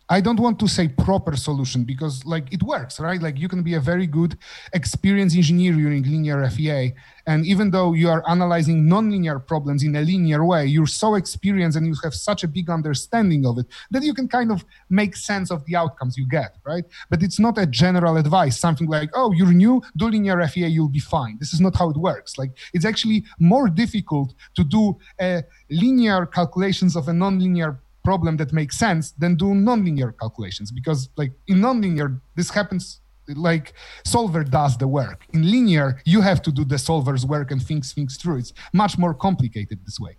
I 0.07 0.21
don't 0.21 0.39
want 0.39 0.59
to 0.59 0.67
say 0.67 0.87
proper 0.87 1.35
solution 1.35 1.83
because 1.83 2.23
like 2.25 2.53
it 2.53 2.61
works, 2.61 2.99
right? 2.99 3.19
Like 3.19 3.39
you 3.39 3.47
can 3.47 3.63
be 3.63 3.73
a 3.73 3.79
very 3.79 4.05
good 4.05 4.37
experienced 4.73 5.35
engineer 5.35 5.73
using 5.73 6.03
linear 6.03 6.47
FEA. 6.47 6.93
And 7.25 7.43
even 7.47 7.71
though 7.71 7.93
you 7.93 8.09
are 8.09 8.23
analyzing 8.29 8.83
nonlinear 8.83 9.45
problems 9.45 9.81
in 9.81 9.95
a 9.95 10.01
linear 10.01 10.45
way, 10.45 10.67
you're 10.67 10.85
so 10.85 11.15
experienced 11.15 11.75
and 11.75 11.87
you 11.87 11.95
have 12.03 12.13
such 12.13 12.43
a 12.43 12.47
big 12.47 12.69
understanding 12.69 13.47
of 13.47 13.57
it 13.57 13.65
that 13.89 14.03
you 14.03 14.13
can 14.13 14.27
kind 14.27 14.51
of 14.51 14.63
make 14.91 15.15
sense 15.15 15.49
of 15.49 15.65
the 15.65 15.75
outcomes 15.75 16.17
you 16.17 16.27
get, 16.27 16.55
right? 16.63 16.85
But 17.09 17.23
it's 17.23 17.39
not 17.39 17.57
a 17.57 17.65
general 17.65 18.17
advice, 18.17 18.59
something 18.59 18.87
like, 18.87 19.09
oh, 19.15 19.31
you're 19.31 19.53
new, 19.53 19.81
do 19.97 20.07
linear 20.07 20.45
FEA, 20.47 20.67
you'll 20.67 20.87
be 20.87 20.99
fine. 20.99 21.37
This 21.39 21.51
is 21.51 21.61
not 21.61 21.75
how 21.75 21.89
it 21.89 21.97
works. 21.97 22.37
Like 22.37 22.51
it's 22.73 22.85
actually 22.85 23.25
more 23.39 23.69
difficult 23.69 24.35
to 24.53 24.63
do 24.63 24.95
a 25.19 25.43
linear 25.71 26.27
calculations 26.27 26.95
of 26.95 27.07
a 27.07 27.11
nonlinear 27.11 27.79
problem 28.09 28.37
that 28.37 28.51
makes 28.53 28.77
sense 28.77 29.05
than 29.21 29.35
do 29.35 29.47
nonlinear 29.69 30.11
calculations. 30.21 30.71
Because 30.71 31.09
like 31.17 31.33
in 31.47 31.57
nonlinear 31.57 32.07
this 32.35 32.49
happens 32.49 33.01
like 33.49 33.73
solver 34.03 34.43
does 34.43 34.77
the 34.77 34.87
work. 34.87 35.19
In 35.33 35.41
linear 35.55 35.87
you 36.05 36.21
have 36.21 36.41
to 36.43 36.51
do 36.51 36.63
the 36.63 36.77
solver's 36.77 37.25
work 37.25 37.51
and 37.51 37.61
think 37.61 37.85
things 37.85 38.17
through. 38.17 38.37
It's 38.37 38.53
much 38.73 38.97
more 38.97 39.13
complicated 39.13 39.79
this 39.85 39.99
way. 39.99 40.15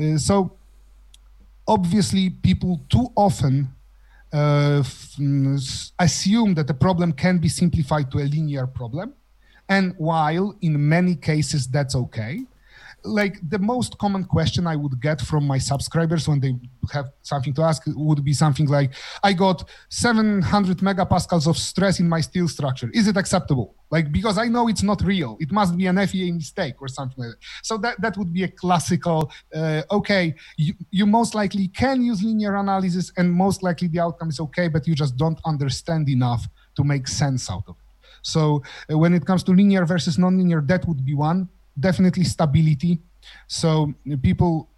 Uh, 0.00 0.18
so 0.28 0.36
obviously 1.66 2.30
people 2.30 2.80
too 2.88 3.06
often 3.14 3.68
uh, 4.32 4.80
f- 4.80 5.18
assume 5.98 6.54
that 6.54 6.66
the 6.66 6.78
problem 6.86 7.12
can 7.12 7.38
be 7.38 7.48
simplified 7.48 8.10
to 8.12 8.18
a 8.18 8.26
linear 8.34 8.66
problem. 8.66 9.14
And 9.68 9.94
while 9.98 10.56
in 10.62 10.88
many 10.96 11.14
cases 11.14 11.66
that's 11.66 11.94
okay 11.94 12.34
like 13.04 13.36
the 13.48 13.58
most 13.58 13.96
common 13.98 14.24
question 14.24 14.66
I 14.66 14.76
would 14.76 15.00
get 15.00 15.20
from 15.20 15.46
my 15.46 15.58
subscribers 15.58 16.28
when 16.28 16.40
they 16.40 16.54
have 16.92 17.10
something 17.22 17.54
to 17.54 17.62
ask 17.62 17.82
would 17.86 18.24
be 18.24 18.32
something 18.32 18.66
like, 18.66 18.92
I 19.22 19.32
got 19.32 19.68
700 19.88 20.78
megapascals 20.78 21.46
of 21.46 21.56
stress 21.56 22.00
in 22.00 22.08
my 22.08 22.20
steel 22.20 22.48
structure. 22.48 22.90
Is 22.92 23.06
it 23.06 23.16
acceptable? 23.16 23.74
Like, 23.90 24.12
because 24.12 24.36
I 24.36 24.46
know 24.48 24.68
it's 24.68 24.82
not 24.82 25.02
real. 25.02 25.36
It 25.40 25.52
must 25.52 25.76
be 25.76 25.86
an 25.86 26.06
FEA 26.06 26.32
mistake 26.32 26.74
or 26.80 26.88
something 26.88 27.24
like 27.24 27.30
that. 27.30 27.38
So 27.62 27.78
that, 27.78 28.00
that 28.00 28.16
would 28.16 28.32
be 28.32 28.44
a 28.44 28.48
classical, 28.48 29.30
uh, 29.54 29.82
okay, 29.90 30.34
you, 30.56 30.74
you 30.90 31.06
most 31.06 31.34
likely 31.34 31.68
can 31.68 32.02
use 32.02 32.22
linear 32.22 32.56
analysis 32.56 33.12
and 33.16 33.30
most 33.30 33.62
likely 33.62 33.88
the 33.88 34.00
outcome 34.00 34.28
is 34.28 34.40
okay, 34.40 34.68
but 34.68 34.86
you 34.86 34.94
just 34.94 35.16
don't 35.16 35.40
understand 35.44 36.08
enough 36.08 36.46
to 36.76 36.84
make 36.84 37.08
sense 37.08 37.50
out 37.50 37.64
of 37.66 37.76
it. 37.76 37.88
So 38.22 38.62
uh, 38.90 38.98
when 38.98 39.14
it 39.14 39.24
comes 39.24 39.42
to 39.44 39.52
linear 39.52 39.86
versus 39.86 40.16
nonlinear, 40.16 40.66
that 40.68 40.86
would 40.86 41.04
be 41.04 41.14
one. 41.14 41.48
Definitely 41.78 42.24
stability. 42.24 43.00
So 43.46 43.92
people, 44.22 44.68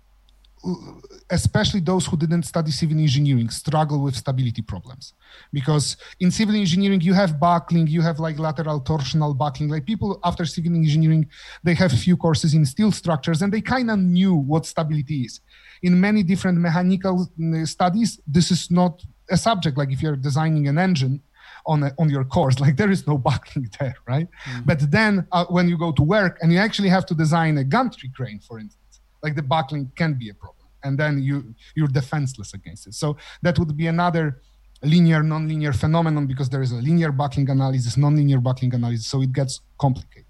especially 1.30 1.80
those 1.80 2.06
who 2.06 2.16
didn't 2.16 2.42
study 2.42 2.70
civil 2.70 2.98
engineering, 2.98 3.48
struggle 3.48 4.02
with 4.02 4.16
stability 4.16 4.62
problems 4.62 5.14
because 5.52 5.96
in 6.18 6.30
civil 6.30 6.54
engineering 6.54 7.00
you 7.00 7.14
have 7.14 7.40
buckling, 7.40 7.86
you 7.86 8.02
have 8.02 8.18
like 8.18 8.38
lateral 8.38 8.80
torsional 8.80 9.36
buckling. 9.36 9.70
Like 9.70 9.86
people 9.86 10.20
after 10.24 10.44
civil 10.44 10.74
engineering, 10.74 11.28
they 11.62 11.74
have 11.74 11.92
few 11.92 12.16
courses 12.16 12.54
in 12.54 12.64
steel 12.66 12.92
structures 12.92 13.42
and 13.42 13.52
they 13.52 13.60
kind 13.60 13.90
of 13.90 13.98
knew 13.98 14.34
what 14.34 14.66
stability 14.66 15.22
is. 15.22 15.40
In 15.82 15.98
many 15.98 16.22
different 16.22 16.58
mechanical 16.58 17.30
mm, 17.38 17.66
studies, 17.66 18.20
this 18.26 18.50
is 18.50 18.70
not 18.70 19.02
a 19.30 19.36
subject. 19.36 19.78
Like 19.78 19.90
if 19.90 20.02
you're 20.02 20.16
designing 20.16 20.68
an 20.68 20.78
engine, 20.78 21.22
on 21.66 21.82
a, 21.82 21.92
on 21.98 22.10
your 22.10 22.24
course. 22.24 22.60
Like 22.60 22.76
there 22.76 22.90
is 22.90 23.06
no 23.06 23.18
buckling 23.18 23.68
there 23.80 23.96
right? 24.06 24.28
Mm-hmm. 24.44 24.62
but 24.64 24.90
then 24.90 25.26
uh, 25.32 25.44
when 25.46 25.68
you 25.68 25.78
go 25.78 25.92
to 25.92 26.02
work 26.02 26.38
and 26.40 26.52
you 26.52 26.58
actually 26.58 26.88
have 26.88 27.06
to 27.06 27.14
design 27.14 27.58
a 27.58 27.64
gantry 27.64 28.10
crane 28.14 28.40
for 28.40 28.58
instance 28.58 28.80
like 29.22 29.34
the 29.34 29.42
buckling 29.42 29.90
can 29.96 30.14
be 30.14 30.28
a 30.30 30.34
problem. 30.34 30.66
And 30.82 30.98
then 30.98 31.22
you 31.22 31.54
you're 31.74 31.88
defenseless 31.88 32.54
against 32.54 32.86
it. 32.86 32.94
So 32.94 33.16
that 33.42 33.58
would 33.58 33.76
be 33.76 33.86
another 33.86 34.40
linear 34.82 35.22
non-linear 35.22 35.74
phenomenon 35.74 36.26
because 36.26 36.48
there 36.48 36.62
is 36.62 36.72
a 36.72 36.76
linear 36.76 37.12
buckling 37.12 37.50
analysis 37.50 37.96
non-linear 37.98 38.40
buckling 38.40 38.74
analysis. 38.74 39.06
So 39.06 39.20
it 39.20 39.32
gets 39.32 39.60
complicated. 39.78 40.26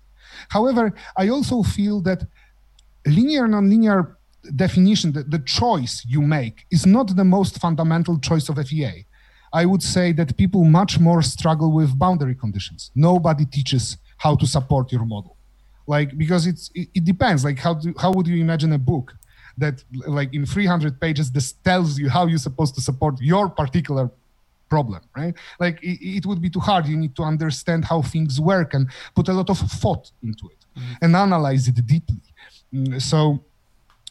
However 0.49 0.93
i 1.17 1.29
also 1.29 1.63
feel 1.63 2.01
that 2.09 2.21
linear 3.07 3.47
non-linear 3.47 4.17
definition 4.57 5.13
the, 5.13 5.23
the 5.23 5.39
choice 5.41 6.05
you 6.07 6.21
make 6.23 6.67
is 6.71 6.85
not 6.87 7.15
the 7.15 7.25
most 7.25 7.61
fundamental 7.61 8.19
choice 8.19 8.49
of 8.49 8.57
fea 8.69 9.07
I 9.52 9.66
would 9.66 9.83
say 9.83 10.12
that 10.12 10.37
people 10.37 10.64
much 10.64 10.99
more 10.99 11.23
struggle 11.23 11.73
with 11.73 11.99
boundary 11.99 12.35
conditions. 12.35 12.90
Nobody 12.95 13.45
teaches 13.45 13.97
how 14.19 14.37
to 14.37 14.47
support 14.47 14.92
your 14.92 15.04
model, 15.04 15.37
like 15.87 16.16
because 16.16 16.47
it's 16.47 16.71
it, 16.75 16.88
it 16.95 17.04
depends. 17.04 17.45
Like 17.45 17.59
how 17.59 17.75
do 17.75 17.95
how 17.99 18.12
would 18.12 18.26
you 18.26 18.40
imagine 18.40 18.73
a 18.73 18.78
book 18.78 19.12
that 19.59 19.83
like 20.07 20.33
in 20.33 20.47
300 20.47 21.00
pages 21.00 21.30
this 21.30 21.52
tells 21.52 21.99
you 21.99 22.09
how 22.09 22.26
you're 22.26 22.38
supposed 22.38 22.75
to 22.76 22.80
support 22.80 23.21
your 23.21 23.49
particular 23.49 24.11
problem, 24.69 25.02
right? 25.16 25.35
Like 25.59 25.83
it, 25.83 25.99
it 26.19 26.26
would 26.26 26.40
be 26.40 26.49
too 26.49 26.61
hard. 26.61 26.87
You 26.87 26.97
need 26.97 27.14
to 27.16 27.25
understand 27.25 27.85
how 27.85 28.02
things 28.02 28.40
work 28.40 28.73
and 28.73 28.88
put 29.14 29.28
a 29.28 29.33
lot 29.33 29.50
of 29.50 29.59
thought 29.59 30.11
into 30.23 30.49
it 30.49 30.64
mm-hmm. 30.78 30.92
and 31.02 31.16
analyze 31.16 31.69
it 31.69 31.85
deeply. 31.87 32.23
Mm, 32.73 33.02
so 33.02 33.45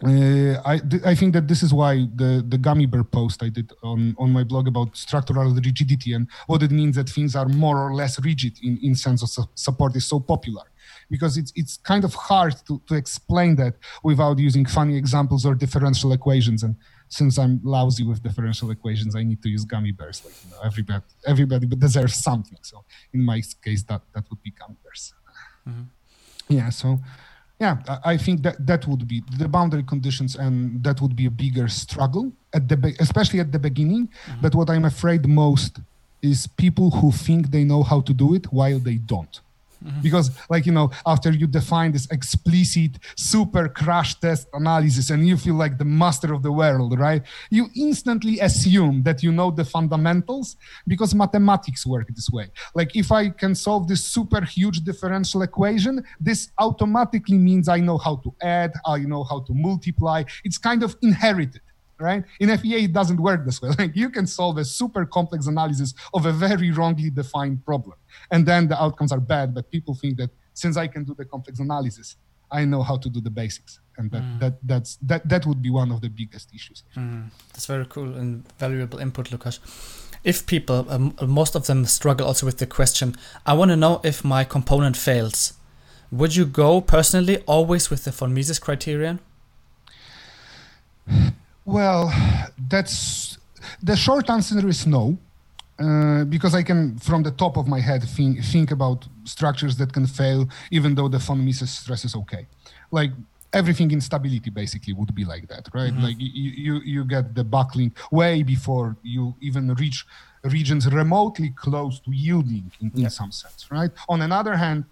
uh, 0.02 0.62
I, 0.66 0.80
I 1.04 1.14
think 1.14 1.34
that 1.34 1.50
this 1.50 1.62
is 1.62 1.74
why 1.74 2.08
the, 2.16 2.44
the 2.48 2.58
gummy 2.58 2.86
bear 2.86 3.04
post 3.04 3.44
I 3.44 3.50
did 3.50 3.74
on, 3.84 4.16
on 4.18 4.32
my 4.32 4.46
blog 4.46 4.70
about 4.70 4.96
structural 4.96 5.54
rigidity 5.54 6.14
and 6.14 6.28
what 6.48 6.64
it 6.64 6.72
means 6.72 6.96
that 6.96 7.10
things 7.10 7.36
are 7.36 7.50
more 7.50 7.78
or 7.78 7.94
less 7.94 8.18
rigid 8.24 8.58
in, 8.64 8.80
in 8.82 8.96
sense 8.96 9.22
of 9.24 9.30
su- 9.30 9.50
support 9.56 9.96
is 9.98 10.06
so 10.06 10.22
popular. 10.22 10.64
Because 11.10 11.38
it's 11.38 11.52
it's 11.56 11.78
kind 11.78 12.04
of 12.06 12.14
hard 12.14 12.56
to, 12.68 12.82
to 12.88 12.96
explain 12.96 13.56
that 13.58 13.76
without 14.04 14.40
using 14.40 14.66
funny 14.66 14.96
examples 14.96 15.46
or 15.46 15.54
differential 15.54 16.14
equations. 16.14 16.64
And 16.64 16.76
since 17.10 17.38
I'm 17.38 17.60
lousy 17.64 18.04
with 18.04 18.24
differential 18.24 18.72
equations 18.72 19.16
I 19.16 19.24
need 19.24 19.42
to 19.44 19.50
use 19.50 19.66
gummy 19.66 19.92
bears 19.92 20.24
like 20.24 20.36
you 20.46 20.52
know 20.52 20.62
everybody 20.64 21.04
everybody 21.28 21.66
deserves 21.68 22.16
something. 22.16 22.60
So 22.62 22.86
in 23.14 23.22
my 23.24 23.42
case 23.64 23.84
that 23.84 24.02
that 24.14 24.30
would 24.30 24.42
be 24.44 24.52
gummy 24.52 24.78
bears. 24.84 25.14
Mm-hmm. 25.68 25.84
yeah 26.48 26.70
so 26.70 27.00
yeah 27.60 27.78
i 28.06 28.16
think 28.18 28.42
that 28.42 28.56
that 28.66 28.88
would 28.88 29.08
be 29.08 29.24
the 29.38 29.48
boundary 29.48 29.84
conditions 29.84 30.36
and 30.36 30.84
that 30.84 31.02
would 31.02 31.16
be 31.16 31.26
a 31.26 31.32
bigger 31.32 31.68
struggle 31.68 32.32
at 32.54 32.68
the 32.68 32.78
be- 32.78 32.96
especially 33.00 33.40
at 33.40 33.52
the 33.52 33.60
beginning 33.60 34.08
mm-hmm. 34.08 34.42
but 34.42 34.56
what 34.56 34.70
i'm 34.70 34.86
afraid 34.86 35.28
most 35.28 35.80
is 36.22 36.48
people 36.48 36.90
who 36.92 37.12
think 37.12 37.52
they 37.52 37.64
know 37.64 37.84
how 37.84 38.02
to 38.02 38.14
do 38.14 38.34
it 38.34 38.46
while 38.52 38.80
they 38.80 38.96
don't 38.96 39.42
Mm-hmm. 39.84 40.02
Because, 40.02 40.32
like, 40.50 40.66
you 40.66 40.72
know, 40.72 40.92
after 41.06 41.32
you 41.32 41.48
define 41.48 41.92
this 41.92 42.08
explicit 42.12 43.00
super 43.16 43.70
crash 43.70 44.20
test 44.20 44.48
analysis 44.54 45.10
and 45.10 45.28
you 45.28 45.38
feel 45.38 45.56
like 45.56 45.78
the 45.78 45.86
master 45.86 46.34
of 46.34 46.44
the 46.44 46.52
world, 46.52 47.00
right? 47.00 47.24
You 47.50 47.68
instantly 47.76 48.40
assume 48.40 49.04
that 49.04 49.24
you 49.24 49.32
know 49.32 49.52
the 49.52 49.66
fundamentals 49.66 50.58
because 50.88 51.16
mathematics 51.16 51.86
work 51.86 52.08
this 52.10 52.30
way. 52.30 52.48
Like, 52.76 52.96
if 52.96 53.12
I 53.12 53.30
can 53.30 53.56
solve 53.56 53.88
this 53.88 54.04
super 54.04 54.42
huge 54.42 54.82
differential 54.82 55.42
equation, 55.44 56.04
this 56.20 56.52
automatically 56.58 57.38
means 57.38 57.70
I 57.70 57.80
know 57.80 57.98
how 57.98 58.18
to 58.18 58.34
add, 58.42 58.74
I 58.86 59.00
know 59.00 59.24
how 59.24 59.42
to 59.42 59.54
multiply. 59.54 60.24
It's 60.44 60.58
kind 60.58 60.84
of 60.84 60.96
inherited 61.02 61.62
right? 62.00 62.24
In 62.40 62.56
FEA, 62.58 62.86
it 62.86 62.94
doesn't 62.94 63.22
work 63.22 63.46
this 63.46 63.62
way. 63.62 63.70
Like 63.80 63.96
you 63.96 64.10
can 64.10 64.26
solve 64.26 64.58
a 64.58 64.66
super 64.66 65.06
complex 65.06 65.48
analysis 65.48 65.94
of 66.14 66.26
a 66.26 66.32
very 66.32 66.72
wrongly 66.72 67.10
defined 67.10 67.66
problem, 67.66 67.98
and 68.32 68.46
then 68.46 68.68
the 68.68 68.82
outcomes 68.82 69.12
are 69.12 69.20
bad. 69.20 69.54
But 69.54 69.70
people 69.72 69.94
think 69.96 70.18
that 70.18 70.32
since 70.54 70.78
I 70.78 70.88
can 70.88 71.04
do 71.04 71.14
the 71.14 71.26
complex 71.26 71.60
analysis, 71.60 72.16
I 72.52 72.66
know 72.66 72.82
how 72.82 72.98
to 72.98 73.10
do 73.10 73.22
the 73.22 73.30
basics, 73.30 73.80
and 73.98 74.10
that 74.12 74.24
mm. 74.24 74.40
that 74.40 74.54
that's 74.64 74.98
that 75.04 75.28
that 75.30 75.46
would 75.46 75.62
be 75.62 75.70
one 75.70 75.92
of 75.92 76.02
the 76.02 76.10
biggest 76.10 76.54
issues. 76.54 76.84
Mm. 76.96 77.30
That's 77.54 77.66
very 77.66 77.86
cool 77.86 78.16
and 78.16 78.44
valuable 78.58 79.00
input, 79.00 79.32
Lucas. 79.32 79.60
If 80.24 80.46
people, 80.46 80.86
um, 80.90 81.16
most 81.26 81.56
of 81.56 81.68
them 81.68 81.86
struggle 81.86 82.28
also 82.28 82.46
with 82.46 82.58
the 82.58 82.66
question, 82.66 83.16
I 83.46 83.54
want 83.54 83.72
to 83.72 83.78
know 83.78 84.02
if 84.04 84.24
my 84.26 84.44
component 84.44 84.98
fails. 84.98 85.54
Would 86.12 86.36
you 86.36 86.46
go 86.46 86.82
personally 86.82 87.38
always 87.46 87.90
with 87.90 88.04
the 88.04 88.12
von 88.12 88.34
Mises 88.34 88.60
criterion? 88.60 89.20
Well, 91.66 92.12
that's 92.70 93.38
the 93.82 93.96
short 93.96 94.30
answer 94.30 94.68
is 94.68 94.86
no. 94.88 95.18
Uh, 95.80 96.26
because 96.26 96.54
I 96.54 96.62
can, 96.62 96.98
from 97.00 97.24
the 97.24 97.32
top 97.32 97.56
of 97.56 97.66
my 97.66 97.80
head, 97.80 98.04
think, 98.04 98.44
think 98.44 98.72
about 98.72 99.08
structures 99.24 99.78
that 99.78 99.94
can 99.94 100.06
fail, 100.06 100.50
even 100.72 100.94
though 100.94 101.08
the 101.08 101.20
von 101.20 101.46
Mises 101.46 101.72
stress 101.72 102.04
is 102.04 102.16
okay. 102.16 102.48
Like 102.92 103.12
everything 103.54 103.90
in 103.92 104.02
stability 104.02 104.50
basically 104.50 104.92
would 104.92 105.16
be 105.16 105.24
like 105.24 105.48
that, 105.48 105.70
right? 105.74 105.94
Mm-hmm. 105.94 106.04
Like 106.04 106.16
you, 106.20 106.52
you, 106.52 106.82
you 106.84 107.04
get 107.06 107.34
the 107.34 107.46
buckling 107.46 107.94
way 108.12 108.44
before 108.44 108.98
you 109.04 109.36
even 109.40 109.74
reach 109.76 110.06
regions 110.44 110.86
remotely 110.92 111.50
close 111.56 112.00
to 112.02 112.12
yielding 112.12 112.72
in, 112.82 112.92
yeah. 112.94 113.06
in 113.06 113.10
some 113.10 113.32
sense, 113.32 113.68
right? 113.72 113.92
On 114.10 114.22
another 114.22 114.56
hand, 114.58 114.84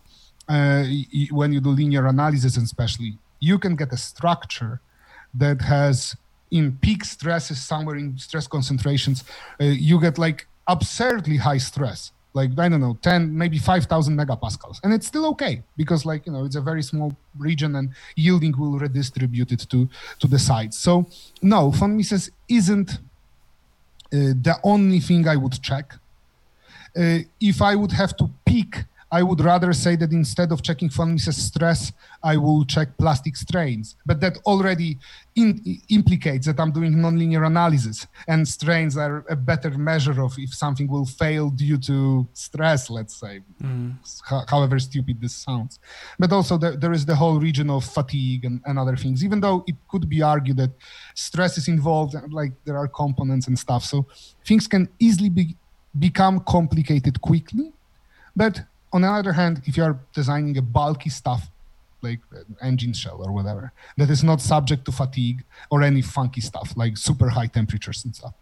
uh, 0.47 0.85
when 1.31 1.51
you 1.51 1.59
do 1.59 1.69
linear 1.69 2.07
analysis, 2.07 2.55
especially, 2.55 3.17
you 3.39 3.59
can 3.59 3.75
get 3.75 3.91
a 3.91 3.97
structure 3.97 4.79
that 5.33 5.61
has 5.61 6.15
in 6.51 6.77
peak 6.81 7.03
stresses 7.03 7.61
somewhere 7.61 7.95
in 7.95 8.17
stress 8.17 8.47
concentrations 8.47 9.23
uh, 9.59 9.65
you 9.65 9.99
get 9.99 10.17
like 10.17 10.47
absurdly 10.67 11.37
high 11.37 11.57
stress. 11.57 12.11
Like 12.33 12.51
i 12.59 12.69
don't 12.69 12.81
know 12.81 12.97
10 13.01 13.35
maybe 13.35 13.57
5000 13.57 14.15
megapascals. 14.15 14.79
And 14.83 14.93
it's 14.93 15.07
still 15.07 15.25
okay 15.27 15.63
because 15.75 16.05
like 16.05 16.25
you 16.25 16.33
know 16.33 16.45
it's 16.45 16.55
a 16.55 16.61
very 16.61 16.83
small 16.83 17.15
region 17.37 17.75
and 17.75 17.89
yielding 18.15 18.55
will 18.57 18.77
redistribute 18.77 19.51
it 19.51 19.65
to 19.69 19.89
to 20.19 20.27
the 20.27 20.37
sides 20.37 20.77
so 20.77 21.07
no 21.41 21.71
von 21.71 21.97
mises 21.97 22.29
isn't 22.47 22.91
uh, 22.91 24.33
the 24.41 24.55
only 24.63 24.99
thing 24.99 25.27
i 25.27 25.35
would 25.35 25.61
check. 25.61 25.95
Uh, 26.95 27.19
if 27.39 27.61
i 27.61 27.75
would 27.75 27.91
have 27.91 28.15
to 28.17 28.29
pick 28.45 28.85
I 29.11 29.23
would 29.23 29.39
rather 29.39 29.71
say 29.71 29.95
that 29.95 30.11
instead 30.11 30.51
of 30.51 30.61
checking 30.61 30.89
von 30.89 31.13
Mises 31.13 31.37
stress, 31.37 31.93
I 32.23 32.35
will 32.35 32.65
check 32.65 32.97
plastic 32.97 33.37
strains. 33.37 33.95
But 34.05 34.19
that 34.19 34.37
already 34.45 34.97
in, 35.35 35.61
implicates 35.89 36.45
that 36.47 36.59
I'm 36.59 36.71
doing 36.71 36.93
nonlinear 36.93 37.45
analysis, 37.45 38.05
and 38.27 38.45
strains 38.45 38.97
are 38.97 39.23
a 39.29 39.35
better 39.35 39.69
measure 39.71 40.21
of 40.21 40.33
if 40.37 40.53
something 40.53 40.87
will 40.87 41.05
fail 41.05 41.49
due 41.49 41.77
to 41.77 42.27
stress, 42.33 42.89
let's 42.89 43.15
say, 43.15 43.41
mm. 43.63 43.95
however 44.49 44.77
stupid 44.77 45.21
this 45.21 45.35
sounds. 45.35 45.79
But 46.19 46.33
also, 46.33 46.57
there, 46.57 46.75
there 46.75 46.91
is 46.91 47.05
the 47.05 47.15
whole 47.15 47.39
region 47.39 47.69
of 47.69 47.85
fatigue 47.85 48.43
and, 48.43 48.61
and 48.65 48.77
other 48.77 48.97
things, 48.97 49.23
even 49.23 49.39
though 49.39 49.63
it 49.67 49.75
could 49.87 50.09
be 50.09 50.21
argued 50.21 50.57
that 50.57 50.71
stress 51.15 51.57
is 51.57 51.69
involved, 51.69 52.15
like 52.29 52.51
there 52.65 52.77
are 52.77 52.89
components 52.89 53.47
and 53.47 53.57
stuff. 53.57 53.85
So 53.85 54.05
things 54.45 54.67
can 54.67 54.89
easily 54.99 55.29
be, 55.29 55.55
become 55.97 56.41
complicated 56.41 57.21
quickly. 57.21 57.71
But 58.35 58.63
on 58.93 59.01
the 59.01 59.07
other 59.07 59.33
hand, 59.33 59.61
if 59.65 59.77
you 59.77 59.83
are 59.83 59.99
designing 60.13 60.57
a 60.57 60.61
bulky 60.61 61.09
stuff 61.09 61.49
like 62.01 62.19
engine 62.61 62.93
shell 62.93 63.19
or 63.25 63.31
whatever 63.31 63.71
that 63.97 64.09
is 64.09 64.23
not 64.23 64.39
subject 64.39 64.85
to 64.85 64.91
fatigue 64.91 65.43
or 65.71 65.81
any 65.81 66.01
funky 66.01 66.41
stuff 66.41 66.73
like 66.75 66.95
super 66.95 67.29
high 67.29 67.47
temperatures 67.47 68.05
and 68.05 68.15
stuff, 68.15 68.33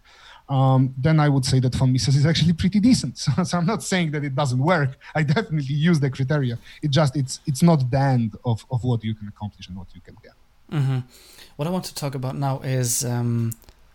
um, 0.49 0.93
then 0.97 1.19
I 1.19 1.29
would 1.29 1.45
say 1.45 1.59
that 1.61 1.73
von 1.73 1.91
Mises 1.91 2.15
is 2.15 2.25
actually 2.25 2.53
pretty 2.53 2.79
decent. 2.79 3.17
So, 3.25 3.43
so, 3.43 3.57
I'm 3.57 3.65
not 3.65 3.81
saying 3.81 4.11
that 4.11 4.23
it 4.23 4.35
doesn't 4.35 4.59
work. 4.59 4.97
I 5.15 5.23
definitely 5.23 5.75
use 5.75 5.99
the 5.99 6.09
criteria. 6.09 6.59
It 6.83 6.91
just 6.91 7.15
it's 7.15 7.39
it's 7.47 7.63
not 7.63 7.89
the 7.89 7.99
end 7.99 8.37
of, 8.45 8.65
of 8.69 8.83
what 8.83 9.03
you 9.03 9.15
can 9.15 9.27
accomplish 9.27 9.67
and 9.67 9.75
what 9.77 9.87
you 9.95 10.01
can 10.01 10.15
get. 10.21 10.33
Mm-hmm. 10.71 10.99
What 11.55 11.67
I 11.67 11.71
want 11.71 11.85
to 11.85 11.95
talk 11.95 12.15
about 12.15 12.35
now 12.35 12.59
is 12.59 13.03
um, 13.05 13.53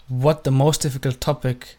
what 0.09 0.45
the 0.45 0.51
most 0.51 0.81
difficult 0.81 1.21
topic 1.21 1.77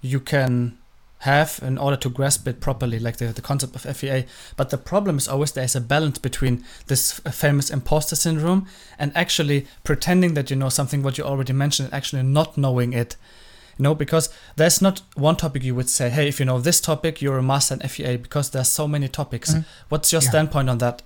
you 0.00 0.20
can 0.20 0.78
have 1.24 1.58
in 1.62 1.78
order 1.78 1.96
to 1.96 2.10
grasp 2.10 2.46
it 2.46 2.60
properly, 2.60 2.98
like 2.98 3.16
the, 3.16 3.26
the 3.26 3.40
concept 3.40 3.74
of 3.74 3.96
FEA. 3.96 4.26
But 4.56 4.68
the 4.68 4.78
problem 4.78 5.16
is 5.16 5.26
always 5.26 5.52
there's 5.52 5.74
a 5.74 5.80
balance 5.80 6.18
between 6.18 6.64
this 6.86 7.18
famous 7.20 7.70
imposter 7.70 8.14
syndrome 8.14 8.66
and 8.98 9.10
actually 9.16 9.66
pretending 9.84 10.34
that 10.34 10.50
you 10.50 10.56
know 10.56 10.68
something, 10.68 11.02
what 11.02 11.16
you 11.16 11.24
already 11.24 11.54
mentioned, 11.54 11.86
and 11.86 11.94
actually 11.94 12.22
not 12.22 12.58
knowing 12.58 12.92
it. 12.92 13.16
You 13.78 13.84
know, 13.84 13.94
because 13.94 14.28
there's 14.56 14.82
not 14.82 15.02
one 15.14 15.36
topic 15.36 15.64
you 15.64 15.74
would 15.74 15.88
say, 15.88 16.10
hey, 16.10 16.28
if 16.28 16.38
you 16.38 16.46
know 16.46 16.60
this 16.60 16.80
topic, 16.80 17.22
you're 17.22 17.38
a 17.38 17.42
master 17.42 17.74
in 17.74 17.88
FEA, 17.88 18.18
because 18.18 18.50
there's 18.50 18.68
so 18.68 18.86
many 18.86 19.08
topics. 19.08 19.50
Mm-hmm. 19.50 19.62
What's 19.88 20.12
your 20.12 20.22
yeah. 20.22 20.28
standpoint 20.28 20.68
on 20.68 20.78
that? 20.78 21.02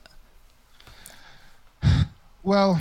Well, 2.42 2.80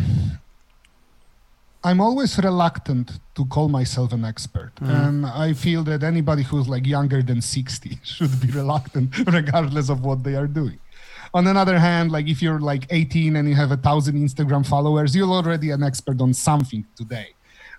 I'm 1.83 2.01
always 2.01 2.37
reluctant 2.37 3.19
to 3.35 3.45
call 3.45 3.69
myself 3.69 4.11
an 4.11 4.25
expert. 4.25 4.71
Mm. 4.81 5.07
And 5.07 5.25
I 5.25 5.53
feel 5.53 5.83
that 5.83 6.03
anybody 6.03 6.43
who's 6.43 6.67
like 6.67 6.85
younger 6.85 7.21
than 7.21 7.41
60 7.41 7.99
should 8.03 8.41
be 8.41 8.51
reluctant 8.51 9.17
regardless 9.27 9.89
of 9.89 10.03
what 10.03 10.23
they 10.23 10.35
are 10.35 10.47
doing. 10.47 10.79
On 11.33 11.45
another 11.45 11.77
hand, 11.77 12.11
like 12.11 12.27
if 12.27 12.41
you're 12.41 12.59
like 12.59 12.87
18 12.89 13.35
and 13.35 13.47
you 13.47 13.55
have 13.55 13.71
a 13.71 13.77
thousand 13.77 14.15
Instagram 14.15 14.65
followers, 14.65 15.15
you're 15.15 15.29
already 15.29 15.71
an 15.71 15.83
expert 15.83 16.21
on 16.21 16.33
something 16.33 16.85
today, 16.95 17.27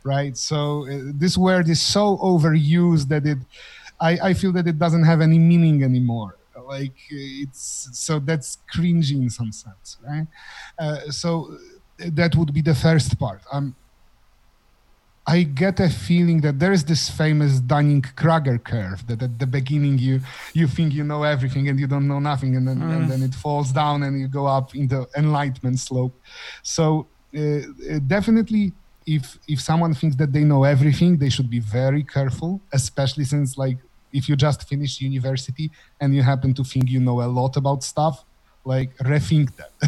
right? 0.05 0.37
So 0.37 0.87
uh, 0.87 1.12
this 1.14 1.37
word 1.37 1.69
is 1.69 1.81
so 1.81 2.19
overused 2.19 3.09
that 3.09 3.26
it, 3.26 3.38
I, 4.00 4.19
I 4.31 4.35
feel 4.35 4.52
that 4.52 4.67
it 4.67 4.78
doesn't 4.78 5.05
have 5.05 5.21
any 5.21 5.38
meaning 5.38 5.83
anymore 5.83 6.35
like 6.67 6.99
it's 7.09 7.88
so 7.93 8.19
that's 8.19 8.59
cringy 8.71 9.12
in 9.12 9.31
some 9.31 9.50
sense 9.50 9.97
right 10.07 10.26
uh, 10.78 11.00
so 11.11 11.57
that 11.99 12.37
would 12.37 12.52
be 12.52 12.61
the 12.61 12.75
first 12.75 13.19
part 13.19 13.40
i'm 13.50 13.75
I 15.28 15.42
get 15.42 15.78
a 15.78 15.90
feeling 15.90 16.40
that 16.40 16.58
there 16.58 16.73
is 16.73 16.85
this 16.85 17.11
famous 17.11 17.61
Dunning-Kruger 17.61 18.58
curve 18.61 19.06
that 19.08 19.23
at 19.23 19.38
the 19.38 19.47
beginning 19.47 19.99
you 19.99 20.20
you 20.54 20.66
think 20.66 20.94
you 20.94 21.04
know 21.04 21.23
everything 21.23 21.68
and 21.68 21.78
you 21.78 21.87
don't 21.87 22.08
know 22.08 22.18
nothing, 22.18 22.56
and 22.56 22.66
then, 22.66 22.78
mm. 22.80 22.94
and 22.94 23.11
then 23.11 23.23
it 23.23 23.35
falls 23.35 23.70
down 23.70 24.04
and 24.04 24.18
you 24.18 24.26
go 24.26 24.47
up 24.47 24.75
in 24.75 24.88
the 24.88 25.06
enlightenment 25.18 25.78
slope. 25.80 26.14
So 26.62 27.06
uh, 27.37 27.40
uh, 27.40 27.99
definitely, 28.06 28.73
if 29.06 29.38
if 29.47 29.61
someone 29.61 29.92
thinks 29.92 30.16
that 30.16 30.32
they 30.32 30.44
know 30.44 30.64
everything, 30.64 31.18
they 31.18 31.28
should 31.28 31.50
be 31.50 31.61
very 31.61 32.04
careful, 32.04 32.62
especially 32.73 33.25
since 33.25 33.58
like 33.58 33.76
if 34.14 34.30
you 34.30 34.35
just 34.35 34.66
finished 34.66 35.02
university 35.02 35.70
and 36.00 36.14
you 36.14 36.23
happen 36.23 36.54
to 36.54 36.64
think 36.64 36.88
you 36.88 37.00
know 37.00 37.20
a 37.20 37.28
lot 37.40 37.58
about 37.58 37.85
stuff, 37.85 38.25
like 38.64 38.97
rethink 39.12 39.49
that, 39.56 39.73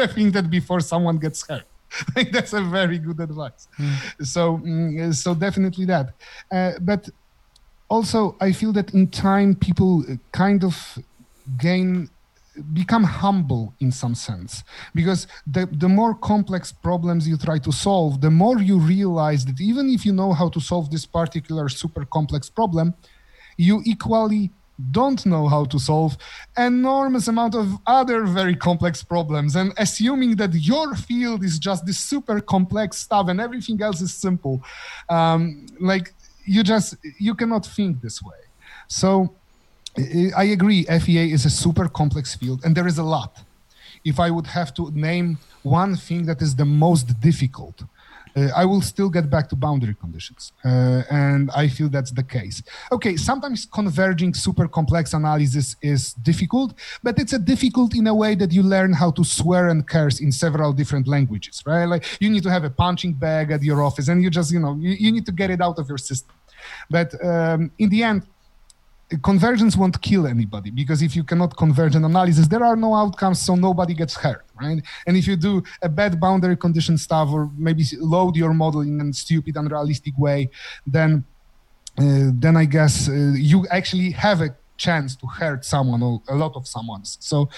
rethink 0.00 0.32
that 0.34 0.48
before 0.48 0.78
someone 0.78 1.18
gets 1.18 1.44
hurt. 1.48 1.66
think 2.14 2.32
that's 2.32 2.52
a 2.52 2.62
very 2.62 2.98
good 2.98 3.20
advice. 3.20 3.68
Mm. 3.78 4.26
So, 4.26 4.58
mm, 4.58 5.14
so 5.14 5.34
definitely 5.34 5.86
that. 5.86 6.14
Uh, 6.50 6.72
but 6.80 7.08
also, 7.88 8.36
I 8.40 8.52
feel 8.52 8.72
that 8.72 8.94
in 8.94 9.08
time, 9.08 9.54
people 9.54 10.04
kind 10.32 10.64
of 10.64 10.98
gain 11.58 12.10
become 12.72 13.04
humble 13.04 13.74
in 13.80 13.92
some 13.92 14.14
sense 14.14 14.64
because 14.94 15.26
the, 15.46 15.68
the 15.72 15.88
more 15.88 16.14
complex 16.14 16.72
problems 16.72 17.28
you 17.28 17.36
try 17.36 17.58
to 17.58 17.70
solve 17.70 18.20
the 18.22 18.30
more 18.30 18.58
you 18.58 18.78
realize 18.78 19.44
that 19.44 19.60
even 19.60 19.90
if 19.90 20.06
you 20.06 20.12
know 20.12 20.32
how 20.32 20.48
to 20.48 20.58
solve 20.58 20.90
this 20.90 21.04
particular 21.04 21.68
super 21.68 22.06
complex 22.06 22.48
problem 22.48 22.94
you 23.58 23.82
equally 23.84 24.50
don't 24.90 25.24
know 25.24 25.48
how 25.48 25.64
to 25.64 25.78
solve 25.78 26.16
enormous 26.56 27.28
amount 27.28 27.54
of 27.54 27.78
other 27.86 28.24
very 28.24 28.54
complex 28.54 29.02
problems. 29.02 29.56
And 29.56 29.72
assuming 29.78 30.36
that 30.36 30.54
your 30.54 30.94
field 30.94 31.44
is 31.44 31.58
just 31.58 31.86
this 31.86 31.98
super 31.98 32.40
complex 32.40 32.98
stuff 32.98 33.28
and 33.28 33.40
everything 33.40 33.80
else 33.82 34.00
is 34.00 34.12
simple 34.12 34.62
um, 35.08 35.66
like 35.80 36.14
you 36.44 36.62
just 36.62 36.96
you 37.18 37.34
cannot 37.34 37.66
think 37.66 38.00
this 38.00 38.22
way. 38.22 38.40
So 38.88 39.34
i 40.36 40.44
agree 40.44 40.84
fea 41.04 41.32
is 41.32 41.46
a 41.46 41.50
super 41.50 41.88
complex 41.88 42.34
field 42.34 42.60
and 42.64 42.76
there 42.76 42.86
is 42.86 42.98
a 42.98 43.02
lot. 43.02 43.42
If 44.04 44.20
i 44.20 44.30
would 44.30 44.46
have 44.46 44.74
to 44.74 44.90
name 44.90 45.38
one 45.62 45.96
thing 45.96 46.26
that 46.26 46.42
is 46.42 46.54
the 46.54 46.66
most 46.66 47.18
difficult 47.20 47.82
uh, 48.36 48.48
I 48.54 48.64
will 48.64 48.82
still 48.82 49.08
get 49.08 49.30
back 49.30 49.48
to 49.48 49.56
boundary 49.56 49.94
conditions. 49.94 50.52
Uh, 50.64 51.02
and 51.10 51.50
I 51.54 51.68
feel 51.68 51.88
that's 51.88 52.10
the 52.10 52.22
case. 52.22 52.62
Okay, 52.92 53.16
sometimes 53.16 53.66
converging 53.66 54.34
super 54.34 54.68
complex 54.68 55.14
analysis 55.14 55.76
is 55.82 56.12
difficult, 56.14 56.74
but 57.02 57.18
it's 57.18 57.32
a 57.32 57.38
difficult 57.38 57.94
in 57.94 58.06
a 58.06 58.14
way 58.14 58.34
that 58.34 58.52
you 58.52 58.62
learn 58.62 58.92
how 58.92 59.10
to 59.12 59.24
swear 59.24 59.68
and 59.68 59.86
curse 59.88 60.20
in 60.20 60.30
several 60.30 60.72
different 60.72 61.08
languages, 61.08 61.62
right? 61.66 61.86
Like 61.86 62.04
you 62.20 62.30
need 62.30 62.42
to 62.42 62.50
have 62.50 62.64
a 62.64 62.70
punching 62.70 63.14
bag 63.14 63.50
at 63.50 63.62
your 63.62 63.82
office 63.82 64.08
and 64.08 64.22
you 64.22 64.30
just, 64.30 64.52
you 64.52 64.60
know, 64.60 64.76
you, 64.76 64.90
you 64.90 65.12
need 65.12 65.26
to 65.26 65.32
get 65.32 65.50
it 65.50 65.60
out 65.60 65.78
of 65.78 65.88
your 65.88 65.98
system. 65.98 66.34
But 66.90 67.14
um, 67.24 67.70
in 67.78 67.88
the 67.88 68.02
end, 68.02 68.26
convergence 69.22 69.76
won't 69.76 70.00
kill 70.02 70.26
anybody 70.26 70.70
because 70.70 71.00
if 71.02 71.14
you 71.14 71.22
cannot 71.22 71.56
converge 71.56 71.94
an 71.94 72.04
analysis, 72.04 72.48
there 72.48 72.64
are 72.64 72.76
no 72.76 72.94
outcomes, 72.94 73.40
so 73.40 73.54
nobody 73.54 73.94
gets 73.94 74.16
hurt, 74.16 74.44
right? 74.60 74.82
And 75.06 75.16
if 75.16 75.26
you 75.26 75.36
do 75.36 75.62
a 75.80 75.88
bad 75.88 76.18
boundary 76.20 76.56
condition 76.56 76.98
stuff 76.98 77.28
or 77.30 77.50
maybe 77.56 77.84
load 78.00 78.36
your 78.36 78.52
model 78.52 78.80
in 78.80 79.00
a 79.00 79.12
stupid, 79.12 79.56
unrealistic 79.56 80.18
way, 80.18 80.50
then 80.86 81.24
uh, 81.98 82.30
then 82.34 82.56
I 82.56 82.66
guess 82.66 83.08
uh, 83.08 83.32
you 83.36 83.66
actually 83.70 84.10
have 84.10 84.42
a 84.42 84.54
chance 84.76 85.16
to 85.16 85.26
hurt 85.26 85.64
someone 85.64 86.02
or 86.02 86.20
a 86.28 86.34
lot 86.34 86.54
of 86.54 86.68
someone's. 86.68 87.16
So 87.20 87.48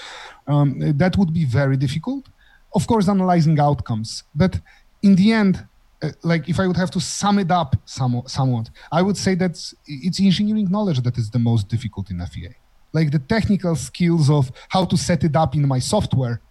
um, 0.47 0.79
that 0.97 1.17
would 1.17 1.33
be 1.33 1.43
very 1.43 1.75
difficult. 1.75 2.29
Of 2.73 2.87
course, 2.87 3.09
analyzing 3.09 3.59
outcomes, 3.59 4.23
but 4.33 4.59
in 5.01 5.15
the 5.15 5.33
end, 5.33 5.67
Uh, 6.01 6.11
like 6.23 6.47
if 6.47 6.59
I 6.59 6.67
would 6.67 6.77
have 6.77 6.91
to 6.91 7.01
sum 7.01 7.39
it 7.39 7.51
up 7.51 7.75
somewhat, 7.85 8.29
somewhat, 8.29 8.69
I 8.91 9.01
would 9.01 9.17
say 9.17 9.35
that 9.35 9.51
it's 9.85 10.19
engineering 10.19 10.69
knowledge 10.71 11.01
that 11.01 11.17
is 11.17 11.29
the 11.29 11.39
most 11.39 11.67
difficult 11.67 12.09
in 12.09 12.25
FEA. 12.25 12.55
Like 12.93 13.11
the 13.11 13.19
technical 13.19 13.75
skills 13.75 14.29
of 14.29 14.51
how 14.69 14.85
to 14.85 14.97
set 14.97 15.23
it 15.23 15.35
up 15.35 15.55
in 15.55 15.67
my 15.67 15.79
software, 15.79 16.41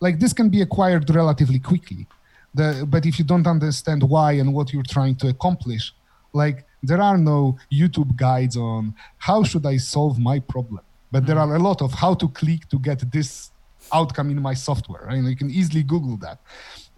like 0.00 0.18
this 0.18 0.32
can 0.32 0.48
be 0.48 0.60
acquired 0.60 1.08
relatively 1.08 1.60
quickly. 1.60 2.06
The, 2.54 2.86
but 2.88 3.06
if 3.06 3.18
you 3.18 3.24
don't 3.24 3.46
understand 3.46 4.02
why 4.02 4.32
and 4.32 4.52
what 4.52 4.72
you're 4.72 4.82
trying 4.82 5.16
to 5.16 5.28
accomplish, 5.28 5.94
like 6.32 6.66
there 6.82 7.00
are 7.00 7.18
no 7.18 7.58
YouTube 7.72 8.16
guides 8.16 8.56
on 8.56 8.94
how 9.18 9.42
should 9.42 9.66
I 9.66 9.76
solve 9.76 10.18
my 10.18 10.38
problem, 10.40 10.80
but 11.12 11.26
there 11.26 11.38
are 11.38 11.54
a 11.54 11.58
lot 11.58 11.80
of 11.80 11.92
how 11.92 12.14
to 12.14 12.28
click 12.28 12.68
to 12.70 12.78
get 12.78 13.10
this 13.12 13.50
outcome 13.92 14.30
in 14.30 14.40
my 14.42 14.54
software. 14.54 15.04
Right? 15.06 15.22
You 15.22 15.36
can 15.36 15.50
easily 15.50 15.82
Google 15.82 16.16
that. 16.18 16.38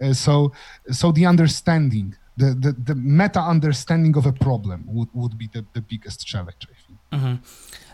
Uh, 0.01 0.13
so, 0.13 0.51
so 0.91 1.11
the 1.11 1.25
understanding, 1.25 2.15
the, 2.37 2.53
the, 2.53 2.71
the 2.71 2.95
meta 2.95 3.39
understanding 3.39 4.15
of 4.17 4.25
a 4.25 4.31
problem 4.31 4.83
would, 4.87 5.09
would 5.13 5.37
be 5.37 5.47
the, 5.53 5.65
the 5.73 5.81
biggest 5.81 6.25
challenge, 6.25 6.67
I 6.69 6.75
think. 6.87 6.99
Mm-hmm. 7.11 7.35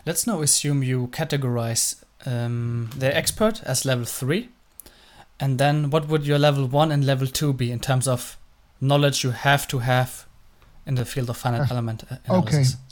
Let's 0.04 0.26
now 0.26 0.40
assume 0.40 0.82
you 0.82 1.08
categorize 1.08 2.02
um, 2.24 2.90
the 2.96 3.14
expert 3.16 3.62
as 3.64 3.84
level 3.84 4.04
three. 4.04 4.50
And 5.38 5.58
then 5.58 5.90
what 5.90 6.08
would 6.08 6.26
your 6.26 6.38
level 6.38 6.66
one 6.66 6.90
and 6.92 7.04
level 7.04 7.26
two 7.26 7.52
be 7.52 7.70
in 7.70 7.80
terms 7.80 8.08
of 8.08 8.38
knowledge 8.80 9.24
you 9.24 9.30
have 9.30 9.66
to 9.68 9.80
have 9.80 10.26
in 10.86 10.94
the 10.94 11.04
field 11.04 11.28
of 11.28 11.36
finite 11.36 11.62
uh, 11.62 11.74
element 11.74 12.04
analysis? 12.26 12.74
Okay. 12.74 12.82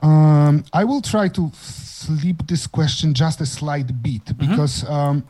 Um, 0.00 0.64
I 0.72 0.84
will 0.84 1.02
try 1.02 1.28
to 1.28 1.50
flip 1.50 2.46
this 2.46 2.66
question 2.66 3.14
just 3.14 3.40
a 3.40 3.46
slight 3.46 4.02
bit 4.02 4.24
mm-hmm. 4.24 4.50
because 4.50 4.84
mm-hmm. 4.84 4.92
um, 4.92 5.24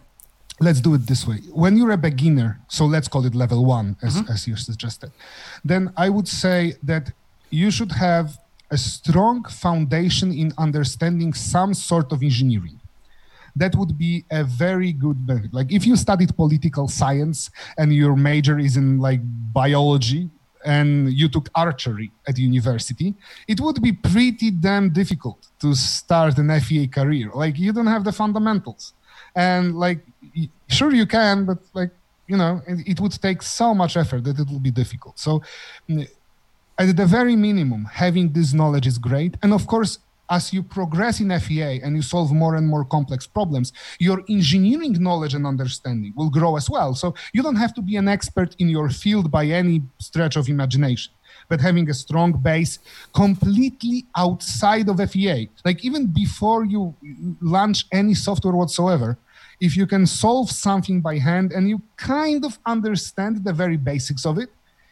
let's 0.61 0.81
do 0.81 0.94
it 0.94 1.07
this 1.07 1.27
way. 1.27 1.38
When 1.53 1.77
you're 1.77 1.92
a 1.92 1.99
beginner, 1.99 2.61
so 2.68 2.85
let's 2.87 3.09
call 3.09 3.25
it 3.27 3.35
level 3.35 3.64
one, 3.64 3.97
as, 4.03 4.16
mm-hmm. 4.16 4.33
as 4.33 4.47
you 4.47 4.57
suggested, 4.57 5.12
then 5.64 5.92
I 5.97 6.09
would 6.09 6.29
say 6.29 6.75
that 6.83 7.12
you 7.51 7.71
should 7.71 7.92
have 7.92 8.38
a 8.71 8.77
strong 8.77 9.44
foundation 9.44 10.33
in 10.33 10.53
understanding 10.59 11.33
some 11.33 11.75
sort 11.75 12.12
of 12.12 12.23
engineering. 12.23 12.81
That 13.57 13.75
would 13.75 13.99
be 13.99 14.25
a 14.31 14.44
very 14.44 14.92
good 14.92 15.27
benefit. 15.27 15.53
Like 15.55 15.73
if 15.73 15.87
you 15.87 15.97
studied 15.97 16.37
political 16.37 16.87
science 16.87 17.51
and 17.77 17.92
your 17.92 18.14
major 18.14 18.59
is 18.59 18.77
in 18.77 18.99
like 19.01 19.21
biology 19.53 20.29
and 20.64 21.12
you 21.12 21.29
took 21.29 21.49
archery 21.55 22.11
at 22.27 22.38
university, 22.38 23.14
it 23.49 23.61
would 23.61 23.83
be 23.83 23.92
pretty 23.92 24.51
damn 24.51 24.90
difficult 24.90 25.49
to 25.61 25.75
start 25.75 26.38
an 26.38 26.61
FEA 26.61 26.87
career. 26.88 27.31
Like 27.35 27.59
you 27.59 27.73
don't 27.73 27.87
have 27.87 28.05
the 28.05 28.12
fundamentals 28.12 28.92
and 29.35 29.77
like 29.77 30.01
sure 30.68 30.92
you 30.92 31.07
can 31.07 31.44
but 31.44 31.59
like 31.74 31.90
you 32.27 32.37
know 32.37 32.61
it, 32.66 32.79
it, 32.92 33.01
would 33.01 33.12
take 33.29 33.40
so 33.42 33.74
much 33.74 33.96
effort 33.96 34.22
that 34.24 34.38
it 34.38 34.48
will 34.51 34.64
be 34.68 34.70
difficult 34.70 35.18
so 35.18 35.42
mm, 35.88 36.07
at 36.79 36.96
the 36.96 37.07
very 37.07 37.37
minimum 37.37 37.83
having 38.05 38.27
this 38.33 38.53
knowledge 38.53 38.87
is 38.87 38.98
great 38.98 39.33
and 39.42 39.53
of 39.53 39.66
course 39.66 39.98
as 40.31 40.53
you 40.53 40.62
progress 40.62 41.20
in 41.20 41.31
FEA 41.40 41.81
and 41.83 41.96
you 41.96 42.03
solve 42.03 42.33
more 42.33 42.57
and 42.57 42.66
more 42.68 42.85
complex 42.85 43.27
problems, 43.27 43.72
your 43.98 44.22
engineering 44.29 44.94
knowledge 45.03 45.35
and 45.35 45.46
understanding 45.46 46.12
will 46.16 46.29
grow 46.29 46.57
as 46.57 46.68
well. 46.68 46.94
So 46.94 47.14
you 47.33 47.42
don't 47.42 47.57
have 47.57 47.74
to 47.74 47.81
be 47.81 47.96
an 47.96 48.09
expert 48.09 48.55
in 48.59 48.68
your 48.68 48.90
field 48.90 49.31
by 49.31 49.46
any 49.46 49.83
stretch 49.98 50.37
of 50.37 50.48
imagination. 50.48 51.12
but 51.48 51.61
having 51.61 51.88
a 51.88 51.94
strong 51.94 52.33
base 52.33 52.79
completely 53.14 54.05
outside 54.16 54.88
of 54.88 54.96
FEA. 55.11 55.48
Like 55.64 55.85
even 55.85 56.07
before 56.07 56.64
you 56.64 56.94
launch 57.40 57.87
any 57.92 58.14
software 58.14 58.55
whatsoever, 58.55 59.16
if 59.61 59.77
you 59.77 59.87
can 59.87 60.07
solve 60.07 60.51
something 60.51 61.01
by 61.01 61.18
hand 61.18 61.53
and 61.53 61.68
you 61.68 61.83
kind 61.97 62.44
of 62.44 62.59
understand 62.66 63.44
the 63.44 63.53
very 63.53 63.77
basics 63.77 64.25
of 64.25 64.38
it, 64.38 64.51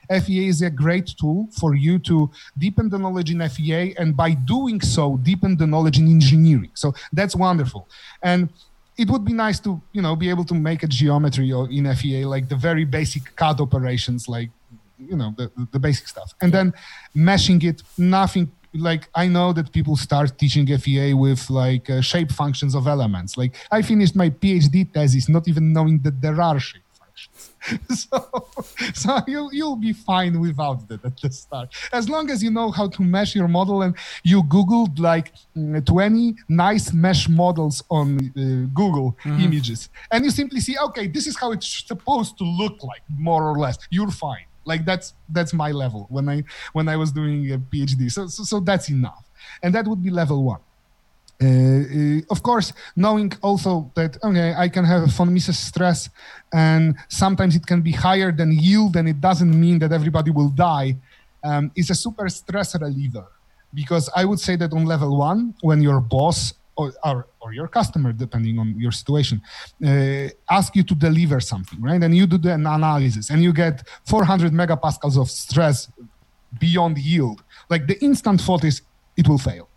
FEA 0.09 0.49
is 0.49 0.63
a 0.63 0.71
great 0.71 1.07
tool 1.19 1.49
for 1.59 1.75
you 1.75 1.99
to 1.99 2.31
deepen 2.59 2.89
the 2.89 2.99
knowledge 2.99 3.31
in 3.31 3.47
FEA 3.49 3.95
and 3.97 4.17
by 4.17 4.33
doing 4.35 4.81
so 4.81 5.17
deepen 5.19 5.57
the 5.57 5.67
knowledge 5.67 5.99
in 5.99 6.07
engineering. 6.07 6.71
So 6.75 6.95
that's 7.13 7.35
wonderful. 7.35 7.89
And 8.23 8.49
it 8.97 9.11
would 9.11 9.25
be 9.25 9.33
nice 9.33 9.61
to 9.61 9.81
you 9.93 10.03
know 10.03 10.17
be 10.17 10.31
able 10.31 10.45
to 10.45 10.55
make 10.55 10.83
a 10.83 10.87
geometry 10.87 11.51
in 11.51 11.95
FEA 11.95 12.25
like 12.25 12.49
the 12.49 12.57
very 12.57 12.85
basic 12.85 13.35
CAD 13.37 13.61
operations 13.61 14.29
like 14.29 14.51
you 14.99 15.17
know 15.17 15.35
the, 15.37 15.51
the 15.73 15.79
basic 15.79 16.09
stuff 16.09 16.33
and 16.41 16.53
then 16.53 16.73
meshing 17.15 17.63
it 17.63 17.83
nothing 17.99 18.51
like 18.77 19.09
I 19.15 19.27
know 19.29 19.53
that 19.53 19.73
people 19.73 19.97
start 19.97 20.39
teaching 20.39 20.67
FEA 20.79 21.15
with 21.15 21.51
like 21.51 21.89
uh, 21.91 22.01
shape 22.01 22.33
functions 22.33 22.75
of 22.75 22.87
elements. 22.87 23.37
Like 23.37 23.57
I 23.71 23.83
finished 23.83 24.17
my 24.17 24.31
PhD 24.31 24.93
thesis 24.93 25.29
not 25.29 25.49
even 25.49 25.73
knowing 25.73 26.01
that 26.01 26.21
there 26.21 26.41
are 26.41 26.59
shape 26.59 26.83
functions. 26.99 27.53
so, 28.09 28.49
so 28.95 29.21
you, 29.27 29.49
you'll 29.53 29.77
be 29.77 29.93
fine 29.93 30.41
without 30.41 30.89
that 30.89 31.05
at 31.05 31.21
the 31.21 31.31
start. 31.31 31.69
As 31.93 32.09
long 32.09 32.31
as 32.31 32.43
you 32.43 32.51
know 32.51 32.71
how 32.71 32.89
to 32.89 33.03
mesh 33.03 33.35
your 33.35 33.49
model 33.49 33.83
and 33.83 33.95
you 34.23 34.43
Googled 34.43 34.99
like 34.99 35.33
mm, 35.57 35.85
20 35.85 36.37
nice 36.49 36.93
mesh 36.93 37.29
models 37.29 37.83
on 37.91 38.19
uh, 38.19 38.69
Google 38.75 39.17
mm-hmm. 39.25 39.41
images, 39.41 39.89
and 40.11 40.25
you 40.25 40.31
simply 40.31 40.61
see, 40.61 40.77
okay, 40.79 41.07
this 41.07 41.27
is 41.27 41.37
how 41.37 41.53
it's 41.53 41.87
supposed 41.87 42.39
to 42.39 42.45
look 42.45 42.83
like, 42.83 43.03
more 43.19 43.45
or 43.51 43.59
less. 43.59 43.79
You're 43.91 44.11
fine. 44.11 44.47
Like 44.67 44.85
that's 44.85 45.15
that's 45.31 45.53
my 45.55 45.71
level 45.71 46.07
when 46.11 46.29
I 46.29 46.45
when 46.73 46.89
I 46.89 46.97
was 46.97 47.13
doing 47.13 47.53
a 47.53 47.59
PhD. 47.59 48.11
So 48.11 48.27
so, 48.27 48.43
so 48.43 48.61
that's 48.61 48.91
enough, 48.91 49.25
and 49.63 49.75
that 49.75 49.87
would 49.87 50.03
be 50.03 50.11
level 50.11 50.43
one. 50.45 50.61
Uh, 51.43 51.47
uh, 51.47 52.21
of 52.31 52.43
course, 52.43 52.73
knowing 52.97 53.33
also 53.43 53.91
that 53.95 54.17
okay, 54.23 54.55
I 54.57 54.69
can 54.69 54.85
have 54.85 55.03
a 55.03 55.07
von 55.07 55.33
Mises 55.33 55.59
stress, 55.59 56.11
and 56.53 56.97
sometimes 57.09 57.55
it 57.55 57.67
can 57.67 57.81
be 57.81 57.93
higher 57.93 58.33
than 58.33 58.53
yield, 58.53 58.97
and 58.97 59.09
it 59.09 59.21
doesn't 59.21 59.55
mean 59.59 59.79
that 59.79 59.93
everybody 59.93 60.31
will 60.31 60.51
die. 60.51 60.97
Um, 61.45 61.71
is 61.77 61.91
a 61.91 61.95
super 61.95 62.29
stress 62.29 62.75
reliever 62.75 63.27
because 63.73 64.11
I 64.17 64.25
would 64.25 64.41
say 64.41 64.57
that 64.57 64.73
on 64.73 64.85
level 64.85 65.17
one, 65.17 65.55
when 65.61 65.81
your 65.81 66.01
boss 66.01 66.55
or, 66.77 66.93
or, 67.05 67.27
or 67.41 67.53
your 67.53 67.69
customer, 67.69 68.13
depending 68.13 68.59
on 68.59 68.79
your 68.79 68.93
situation, 68.93 69.41
uh, 69.85 70.29
ask 70.51 70.77
you 70.77 70.83
to 70.85 70.95
deliver 70.95 71.41
something, 71.41 71.81
right? 71.81 72.03
And 72.03 72.15
you 72.17 72.27
do 72.27 72.39
the 72.39 72.53
analysis, 72.53 73.31
and 73.31 73.43
you 73.43 73.53
get 73.53 73.83
400 74.05 74.53
megapascals 74.53 75.19
of 75.21 75.31
stress 75.31 75.91
beyond 76.59 76.99
yield. 76.99 77.43
Like 77.69 77.87
the 77.87 78.03
instant 78.05 78.41
thought 78.41 78.65
is, 78.65 78.83
it 79.17 79.27
will 79.29 79.39
fail 79.39 79.69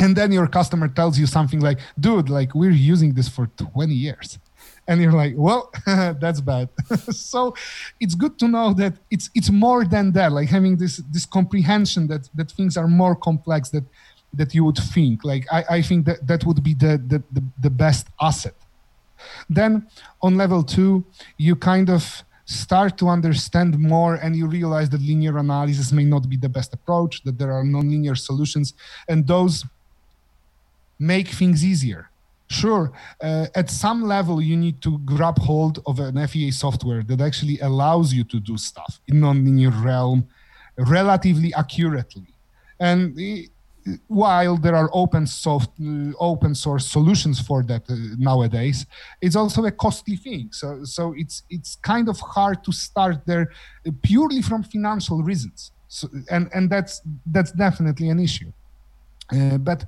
and 0.00 0.16
then 0.16 0.32
your 0.32 0.46
customer 0.46 0.88
tells 0.88 1.18
you 1.18 1.26
something 1.26 1.60
like 1.60 1.78
dude 1.98 2.28
like 2.28 2.54
we're 2.54 2.70
using 2.70 3.14
this 3.14 3.28
for 3.28 3.46
20 3.46 3.92
years 3.92 4.38
and 4.86 5.00
you're 5.00 5.12
like 5.12 5.34
well 5.36 5.70
that's 5.86 6.40
bad 6.40 6.68
so 7.10 7.54
it's 8.00 8.14
good 8.14 8.38
to 8.38 8.48
know 8.48 8.72
that 8.72 8.94
it's 9.10 9.30
it's 9.34 9.50
more 9.50 9.84
than 9.84 10.12
that 10.12 10.32
like 10.32 10.48
having 10.48 10.76
this 10.76 10.98
this 11.10 11.26
comprehension 11.26 12.06
that 12.06 12.28
that 12.34 12.50
things 12.52 12.76
are 12.76 12.88
more 12.88 13.14
complex 13.14 13.70
that 13.70 13.84
that 14.32 14.54
you 14.54 14.64
would 14.64 14.78
think 14.94 15.24
like 15.24 15.46
i, 15.50 15.64
I 15.70 15.82
think 15.82 16.06
that 16.06 16.26
that 16.26 16.44
would 16.44 16.62
be 16.62 16.74
the, 16.74 17.02
the 17.06 17.22
the, 17.32 17.42
the 17.60 17.70
best 17.70 18.08
asset 18.20 18.54
then 19.48 19.86
on 20.22 20.36
level 20.36 20.62
two 20.62 21.04
you 21.36 21.56
kind 21.56 21.90
of 21.90 22.22
start 22.48 22.96
to 22.96 23.08
understand 23.08 23.78
more 23.78 24.14
and 24.14 24.34
you 24.34 24.46
realize 24.46 24.88
that 24.88 25.02
linear 25.02 25.36
analysis 25.36 25.92
may 25.92 26.04
not 26.04 26.28
be 26.28 26.36
the 26.36 26.48
best 26.48 26.72
approach 26.72 27.22
that 27.22 27.38
there 27.38 27.52
are 27.52 27.62
non-linear 27.62 28.14
solutions 28.14 28.72
and 29.06 29.26
those 29.26 29.64
make 30.98 31.28
things 31.28 31.64
easier. 31.64 32.10
Sure, 32.50 32.90
uh, 33.20 33.46
at 33.54 33.68
some 33.68 34.02
level, 34.02 34.40
you 34.40 34.56
need 34.56 34.80
to 34.80 34.98
grab 35.00 35.38
hold 35.38 35.82
of 35.84 36.00
an 36.00 36.26
FEA 36.26 36.50
software 36.50 37.02
that 37.02 37.20
actually 37.20 37.58
allows 37.60 38.14
you 38.14 38.24
to 38.24 38.40
do 38.40 38.56
stuff 38.56 38.98
in 39.06 39.20
non-linear 39.20 39.70
realm 39.70 40.26
relatively 40.78 41.52
accurately. 41.52 42.28
And 42.80 43.14
uh, 43.18 43.48
while 44.06 44.56
there 44.56 44.76
are 44.76 44.90
open 44.92 45.26
soft, 45.26 45.70
uh, 45.80 46.12
open 46.18 46.54
source 46.54 46.86
solutions 46.86 47.40
for 47.40 47.62
that 47.64 47.82
uh, 47.90 47.94
nowadays, 48.18 48.86
it's 49.20 49.36
also 49.36 49.64
a 49.64 49.70
costly 49.70 50.16
thing. 50.16 50.48
So, 50.52 50.84
so 50.84 51.14
it's 51.16 51.42
it's 51.50 51.76
kind 51.76 52.08
of 52.08 52.18
hard 52.20 52.64
to 52.64 52.72
start 52.72 53.16
there 53.26 53.46
uh, 53.86 53.90
purely 54.02 54.42
from 54.42 54.62
financial 54.62 55.22
reasons. 55.22 55.72
So, 55.88 56.08
and 56.30 56.48
and 56.54 56.70
that's 56.70 57.00
that's 57.34 57.52
definitely 57.52 58.08
an 58.10 58.20
issue. 58.20 58.52
Uh, 59.30 59.58
but 59.58 59.84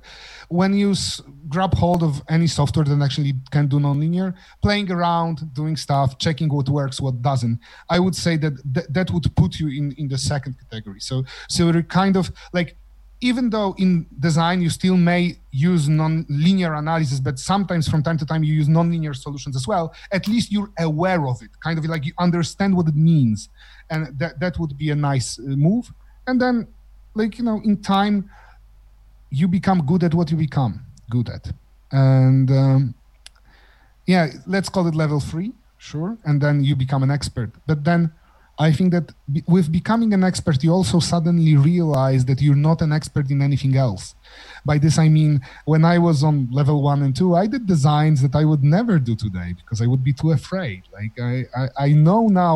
when 0.49 0.71
you 0.73 0.91
s- 0.91 1.19
grab 1.49 1.73
hold 1.73 2.03
of 2.03 2.21
any 2.29 2.45
software 2.45 2.85
that 2.85 3.01
actually 3.01 3.33
can 3.49 3.67
do 3.67 3.79
nonlinear, 3.79 4.33
playing 4.61 4.91
around, 4.91 5.51
doing 5.53 5.75
stuff, 5.75 6.17
checking 6.19 6.47
what 6.47 6.69
works, 6.69 7.01
what 7.01 7.21
doesn't, 7.23 7.59
I 7.89 7.97
would 7.99 8.15
say 8.15 8.37
that 8.37 8.53
th- 8.75 8.85
that 8.91 9.09
would 9.09 9.35
put 9.35 9.59
you 9.59 9.67
in, 9.69 9.93
in 9.97 10.07
the 10.07 10.17
second 10.17 10.53
category. 10.61 10.99
So, 10.99 11.23
so 11.49 11.71
you're 11.71 11.81
kind 11.81 12.17
of 12.17 12.31
like, 12.53 12.77
even 13.21 13.49
though 13.49 13.75
in 13.77 14.07
design 14.19 14.61
you 14.61 14.69
still 14.69 14.97
may 14.97 15.37
use 15.51 15.87
non-linear 15.87 16.73
analysis, 16.73 17.19
but 17.19 17.39
sometimes 17.39 17.87
from 17.87 18.01
time 18.03 18.17
to 18.17 18.25
time 18.25 18.43
you 18.43 18.53
use 18.53 18.67
non-linear 18.67 19.13
solutions 19.13 19.55
as 19.55 19.67
well, 19.67 19.93
at 20.11 20.27
least 20.27 20.51
you're 20.51 20.71
aware 20.79 21.27
of 21.27 21.41
it, 21.41 21.49
kind 21.63 21.77
of 21.77 21.85
like 21.85 22.05
you 22.05 22.13
understand 22.19 22.75
what 22.75 22.87
it 22.87 22.95
means. 22.95 23.49
And 23.89 24.17
that, 24.19 24.39
that 24.39 24.57
would 24.59 24.77
be 24.77 24.89
a 24.89 24.95
nice 24.95 25.39
uh, 25.39 25.43
move. 25.43 25.91
And 26.27 26.41
then, 26.41 26.67
like, 27.13 27.37
you 27.37 27.43
know, 27.43 27.61
in 27.63 27.81
time, 27.81 28.29
you 29.31 29.47
become 29.47 29.85
good 29.85 30.03
at 30.03 30.13
what 30.13 30.29
you 30.29 30.37
become 30.37 30.85
good 31.09 31.29
at 31.29 31.51
and 31.91 32.51
um, 32.51 32.95
yeah 34.05 34.27
let's 34.45 34.69
call 34.69 34.87
it 34.87 34.95
level 34.95 35.19
three 35.19 35.51
sure 35.77 36.17
and 36.25 36.41
then 36.41 36.63
you 36.63 36.75
become 36.75 37.01
an 37.01 37.11
expert 37.11 37.51
but 37.65 37.83
then 37.83 38.11
i 38.67 38.71
think 38.71 38.89
that 38.95 39.07
with 39.55 39.67
becoming 39.79 40.11
an 40.17 40.23
expert 40.29 40.57
you 40.63 40.71
also 40.79 40.99
suddenly 40.99 41.55
realize 41.71 42.21
that 42.29 42.41
you're 42.41 42.63
not 42.69 42.79
an 42.81 42.91
expert 42.99 43.27
in 43.33 43.39
anything 43.41 43.75
else 43.85 44.15
by 44.65 44.77
this 44.77 44.97
i 45.05 45.07
mean 45.17 45.33
when 45.65 45.83
i 45.93 45.97
was 46.07 46.17
on 46.29 46.35
level 46.59 46.77
one 46.91 47.01
and 47.05 47.15
two 47.15 47.31
i 47.43 47.45
did 47.53 47.63
designs 47.75 48.21
that 48.21 48.35
i 48.41 48.43
would 48.49 48.63
never 48.77 48.95
do 49.09 49.15
today 49.15 49.49
because 49.59 49.79
i 49.81 49.87
would 49.91 50.03
be 50.09 50.13
too 50.21 50.31
afraid 50.39 50.81
like 50.97 51.13
i, 51.19 51.33
I, 51.61 51.63
I 51.87 51.89
know 52.05 52.21
now 52.27 52.55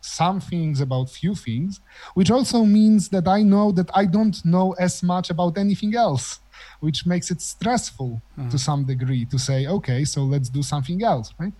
some 0.00 0.40
things 0.40 0.80
about 0.80 1.10
few 1.10 1.34
things, 1.34 1.80
which 2.14 2.30
also 2.30 2.64
means 2.64 3.08
that 3.10 3.28
I 3.28 3.42
know 3.42 3.72
that 3.72 3.90
I 3.94 4.06
don't 4.06 4.42
know 4.44 4.72
as 4.72 5.02
much 5.02 5.30
about 5.30 5.58
anything 5.58 5.94
else, 5.94 6.40
which 6.80 7.06
makes 7.06 7.30
it 7.30 7.40
stressful 7.40 8.22
mm-hmm. 8.38 8.48
to 8.48 8.58
some 8.58 8.84
degree 8.84 9.24
to 9.26 9.38
say, 9.38 9.66
okay, 9.66 10.04
so 10.04 10.22
let's 10.22 10.48
do 10.48 10.62
something 10.62 11.02
else, 11.02 11.32
right? 11.38 11.52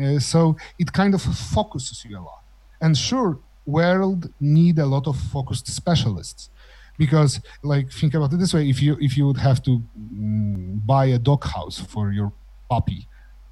Uh, 0.00 0.18
so 0.18 0.56
it 0.78 0.92
kind 0.92 1.14
of 1.14 1.22
focuses 1.22 2.04
you 2.04 2.18
a 2.18 2.20
lot. 2.20 2.41
And 2.82 2.96
sure, 2.96 3.38
world 3.64 4.30
need 4.40 4.78
a 4.78 4.86
lot 4.86 5.06
of 5.06 5.16
focused 5.16 5.66
specialists. 5.68 6.50
Because 6.98 7.40
like 7.62 7.90
think 7.90 8.12
about 8.14 8.32
it 8.34 8.38
this 8.38 8.52
way 8.52 8.68
if 8.68 8.82
you 8.82 8.98
if 9.00 9.16
you 9.16 9.26
would 9.26 9.38
have 9.38 9.62
to 9.62 9.82
mm, 9.98 10.84
buy 10.84 11.06
a 11.06 11.18
dog 11.18 11.42
house 11.44 11.78
for 11.92 12.12
your 12.12 12.30
puppy 12.68 13.08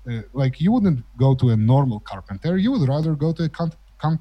uh, 0.09 0.23
like 0.33 0.61
you 0.61 0.73
wouldn't 0.73 1.05
go 1.17 1.35
to 1.35 1.51
a 1.51 1.57
normal 1.57 2.01
carpenter. 2.01 2.57
You 2.57 2.73
would 2.73 2.89
rather 2.89 3.15
go 3.15 3.33
to 3.33 3.45
a 3.45 3.49
con- 3.49 4.19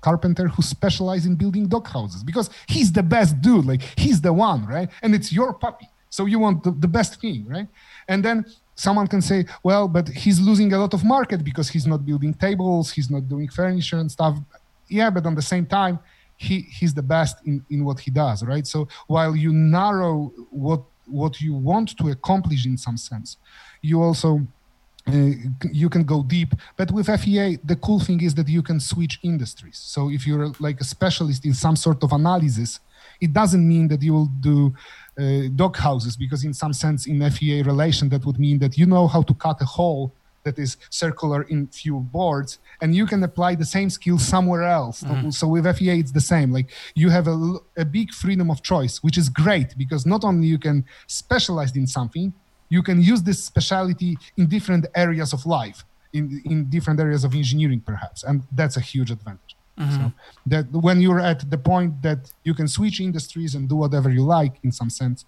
carpenter 0.00 0.48
who 0.48 0.62
specializes 0.62 1.26
in 1.26 1.36
building 1.36 1.68
dog 1.68 1.86
houses. 1.86 2.22
Because 2.24 2.50
he's 2.68 2.92
the 2.92 3.02
best 3.02 3.40
dude 3.40 3.66
like 3.66 3.82
he's 3.96 4.20
the 4.20 4.32
one 4.32 4.66
right? 4.66 4.88
And 5.02 5.14
it's 5.14 5.32
your 5.32 5.52
puppy. 5.52 5.88
So 6.10 6.26
you 6.26 6.38
want 6.38 6.64
the, 6.64 6.72
the 6.72 6.88
best 6.88 7.20
thing 7.20 7.46
right? 7.48 7.68
And 8.08 8.24
then 8.24 8.44
someone 8.76 9.08
can 9.08 9.20
say 9.20 9.44
well 9.64 9.88
but 9.88 10.08
he's 10.08 10.38
losing 10.40 10.72
a 10.72 10.78
lot 10.78 10.94
of 10.94 11.02
market 11.04 11.42
because 11.42 11.68
he's 11.68 11.86
not 11.86 12.04
building 12.06 12.32
tables 12.32 12.92
he's 12.92 13.10
not 13.10 13.28
doing 13.28 13.48
furniture 13.48 13.98
and 13.98 14.10
stuff. 14.10 14.38
Yeah 14.88 15.10
but 15.10 15.26
on 15.26 15.34
the 15.34 15.42
same 15.42 15.66
time 15.66 15.98
he 16.36 16.60
he's 16.78 16.94
the 16.94 17.02
best 17.02 17.36
in 17.44 17.64
in 17.70 17.84
what 17.84 17.98
he 17.98 18.10
does 18.10 18.44
right? 18.44 18.66
So 18.66 18.86
while 19.08 19.34
you 19.34 19.52
narrow 19.52 20.32
what 20.50 20.82
what 21.06 21.40
you 21.40 21.54
want 21.54 21.96
to 21.98 22.10
accomplish 22.10 22.66
in 22.66 22.76
some 22.76 22.96
sense 22.96 23.38
you 23.82 24.02
also 24.02 24.30
uh, 25.08 25.30
you 25.70 25.88
can 25.88 26.02
go 26.02 26.22
deep. 26.22 26.52
But 26.76 26.90
with 26.90 27.06
fea 27.20 27.58
the 27.64 27.76
cool 27.76 28.00
thing 28.00 28.20
is 28.22 28.34
that 28.34 28.48
you 28.48 28.62
can 28.62 28.80
switch 28.80 29.20
industries. 29.22 29.78
So 29.78 30.10
if 30.10 30.26
you're 30.26 30.50
like 30.58 30.80
a 30.80 30.84
specialist 30.84 31.44
in 31.44 31.54
some 31.54 31.76
sort 31.76 32.02
of 32.02 32.12
analysis 32.12 32.80
it 33.20 33.32
doesn't 33.32 33.66
mean 33.66 33.88
that 33.88 34.02
you 34.02 34.12
will 34.12 34.30
do 34.40 34.74
uh, 35.18 35.48
dog 35.54 35.76
houses 35.76 36.16
because 36.16 36.44
in 36.44 36.54
some 36.54 36.72
sense 36.72 37.06
in 37.06 37.28
fea 37.30 37.62
relation 37.62 38.08
that 38.08 38.24
would 38.26 38.38
mean 38.38 38.58
that 38.58 38.76
you 38.76 38.86
know 38.86 39.06
how 39.06 39.22
to 39.22 39.34
cut 39.34 39.60
a 39.60 39.64
hole 39.64 40.12
that 40.44 40.58
is 40.58 40.76
circular 40.90 41.42
in 41.42 41.66
few 41.66 41.98
boards 41.98 42.58
and 42.80 42.94
you 42.94 43.04
can 43.04 43.22
apply 43.24 43.54
the 43.54 43.64
same 43.64 43.90
skill 43.90 44.18
somewhere 44.18 44.62
else. 44.62 45.02
Mm-hmm. 45.02 45.30
so 45.30 45.48
with 45.48 45.66
fea 45.76 45.98
it's 45.98 46.12
the 46.12 46.26
same. 46.34 46.52
Like 46.52 46.68
you 46.94 47.08
have 47.10 47.26
a, 47.26 47.38
a 47.76 47.84
big 47.84 48.12
freedom 48.12 48.50
of 48.50 48.62
choice 48.62 49.02
which 49.02 49.18
is 49.18 49.28
great 49.28 49.76
because 49.76 50.06
not 50.06 50.22
only 50.24 50.46
you 50.46 50.58
can 50.58 50.84
specialize 51.06 51.74
in 51.76 51.86
something 51.86 52.32
you 52.68 52.82
can 52.82 53.00
use 53.00 53.22
this 53.22 53.44
specialty 53.44 54.18
in 54.36 54.46
different 54.46 54.86
areas 54.94 55.32
of 55.32 55.46
life 55.46 55.84
in, 56.12 56.40
in 56.44 56.68
different 56.68 56.98
areas 57.00 57.24
of 57.24 57.34
engineering 57.34 57.80
perhaps 57.80 58.22
and 58.24 58.42
that's 58.52 58.76
a 58.76 58.80
huge 58.80 59.10
advantage 59.10 59.55
Mm-hmm. 59.78 59.96
So 59.96 60.12
that 60.46 60.70
when 60.72 61.00
you're 61.00 61.20
at 61.20 61.50
the 61.50 61.58
point 61.58 62.02
that 62.02 62.32
you 62.44 62.54
can 62.54 62.68
switch 62.68 63.00
industries 63.00 63.54
and 63.54 63.68
do 63.68 63.76
whatever 63.76 64.10
you 64.10 64.24
like, 64.24 64.54
in 64.62 64.72
some 64.72 64.90
sense, 64.90 65.24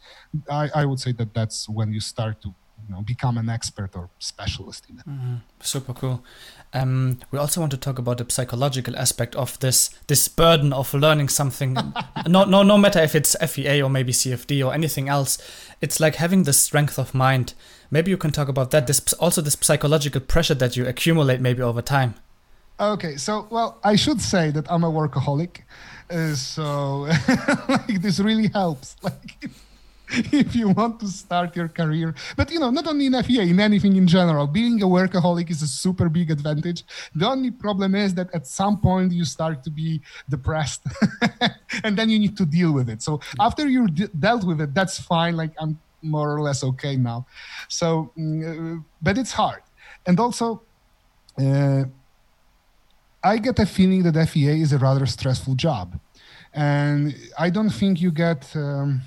I, 0.50 0.70
I 0.74 0.84
would 0.84 1.00
say 1.00 1.12
that 1.12 1.34
that's 1.34 1.68
when 1.68 1.92
you 1.92 2.00
start 2.00 2.40
to 2.42 2.54
you 2.88 2.94
know 2.94 3.02
become 3.02 3.37
an 3.38 3.48
expert 3.48 3.94
or 3.94 4.08
specialist 4.18 4.87
in 4.88 4.98
it. 4.98 5.06
Mm-hmm. 5.06 5.34
Super 5.61 5.92
cool. 5.92 6.24
Um, 6.72 7.18
we 7.30 7.38
also 7.38 7.61
want 7.61 7.70
to 7.72 7.76
talk 7.76 7.98
about 7.98 8.18
the 8.18 8.26
psychological 8.28 8.96
aspect 8.96 9.34
of 9.37 9.58
this 9.61 9.90
this 10.06 10.28
burden 10.28 10.72
of 10.72 10.94
learning 10.94 11.28
something. 11.28 11.74
no, 12.26 12.44
no, 12.44 12.62
no 12.62 12.78
matter 12.78 13.00
if 13.00 13.14
it's 13.14 13.37
FEA 13.37 13.82
or 13.82 13.90
maybe 13.90 14.12
CFD 14.12 14.64
or 14.64 14.72
anything 14.72 15.08
else, 15.08 15.38
it's 15.80 16.00
like 16.00 16.16
having 16.16 16.44
the 16.44 16.52
strength 16.52 16.98
of 16.98 17.14
mind. 17.14 17.54
Maybe 17.90 18.11
you 18.11 18.18
can 18.18 18.30
talk 18.30 18.48
about 18.48 18.70
that. 18.70 18.87
This 18.87 19.12
also 19.14 19.42
this 19.42 19.56
psychological 19.61 20.20
pressure 20.20 20.54
that 20.54 20.76
you 20.76 20.87
accumulate 20.87 21.40
maybe 21.40 21.62
over 21.62 21.82
time. 21.82 22.14
Okay, 22.81 23.17
so 23.17 23.49
well, 23.51 23.79
I 23.83 23.97
should 23.97 24.21
say 24.21 24.51
that 24.51 24.71
I'm 24.71 24.85
a 24.85 24.91
workaholic, 24.91 25.62
uh, 26.11 26.35
so 26.35 27.01
like 27.69 28.01
this 28.01 28.21
really 28.21 28.49
helps. 28.49 28.97
Like 29.03 29.51
if 30.33 30.57
you 30.57 30.71
want 30.71 31.01
to 31.01 31.09
start 31.09 31.55
your 31.55 31.69
career. 31.69 32.14
But 32.37 32.51
you 32.51 32.59
know, 32.59 32.71
not 32.71 32.87
only 32.87 33.07
in 33.07 33.23
FEA, 33.23 33.51
in 33.51 33.61
anything 33.61 33.97
in 33.97 34.07
general, 34.07 34.47
being 34.47 34.83
a 34.83 34.87
workaholic 34.87 35.51
is 35.51 35.61
a 35.61 35.67
super 35.67 36.09
big 36.09 36.31
advantage. 36.31 36.85
The 37.14 37.29
only 37.29 37.51
problem 37.51 37.95
is 37.95 38.14
that 38.14 38.35
at 38.35 38.47
some 38.47 38.81
point 38.81 39.12
you 39.12 39.25
start 39.25 39.62
to 39.64 39.71
be 39.71 40.01
depressed, 40.29 40.83
and 41.85 41.97
then 41.97 42.09
you 42.09 42.19
need 42.19 42.37
to 42.38 42.47
deal 42.47 42.73
with 42.73 42.88
it. 42.88 43.03
So 43.03 43.21
after 43.38 43.69
you 43.69 43.88
de- 43.88 44.09
dealt 44.09 44.45
with 44.45 44.61
it, 44.61 44.73
that's 44.73 44.99
fine. 44.99 45.37
Like 45.37 45.53
I'm 45.59 45.79
more 46.01 46.35
or 46.35 46.41
less 46.41 46.64
okay 46.64 46.97
now. 46.97 47.27
So, 47.69 48.12
mm, 48.17 48.79
uh, 48.79 48.83
but 49.03 49.19
it's 49.19 49.33
hard, 49.33 49.62
and 50.07 50.19
also. 50.21 50.62
Uh, 51.38 51.85
I 53.22 53.38
get 53.38 53.59
a 53.59 53.66
feeling 53.66 54.02
that 54.04 54.28
FEA 54.28 54.61
is 54.61 54.72
a 54.72 54.78
rather 54.78 55.07
stressful 55.07 55.54
job, 55.54 55.98
and 56.54 57.14
I 57.38 57.50
don't 57.50 57.70
think 57.70 58.00
you 58.00 58.11
get 58.11 58.54
um, 58.54 59.02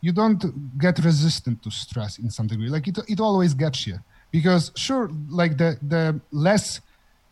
you 0.00 0.12
don't 0.12 0.78
get 0.78 0.98
resistant 0.98 1.62
to 1.62 1.70
stress 1.70 2.18
in 2.18 2.30
some 2.30 2.46
degree. 2.46 2.68
Like 2.68 2.88
it, 2.88 2.98
it 3.08 3.20
always 3.20 3.54
gets 3.54 3.86
you. 3.86 3.98
Because 4.30 4.72
sure, 4.76 5.10
like 5.28 5.56
the 5.58 5.78
the 5.82 6.20
less 6.30 6.80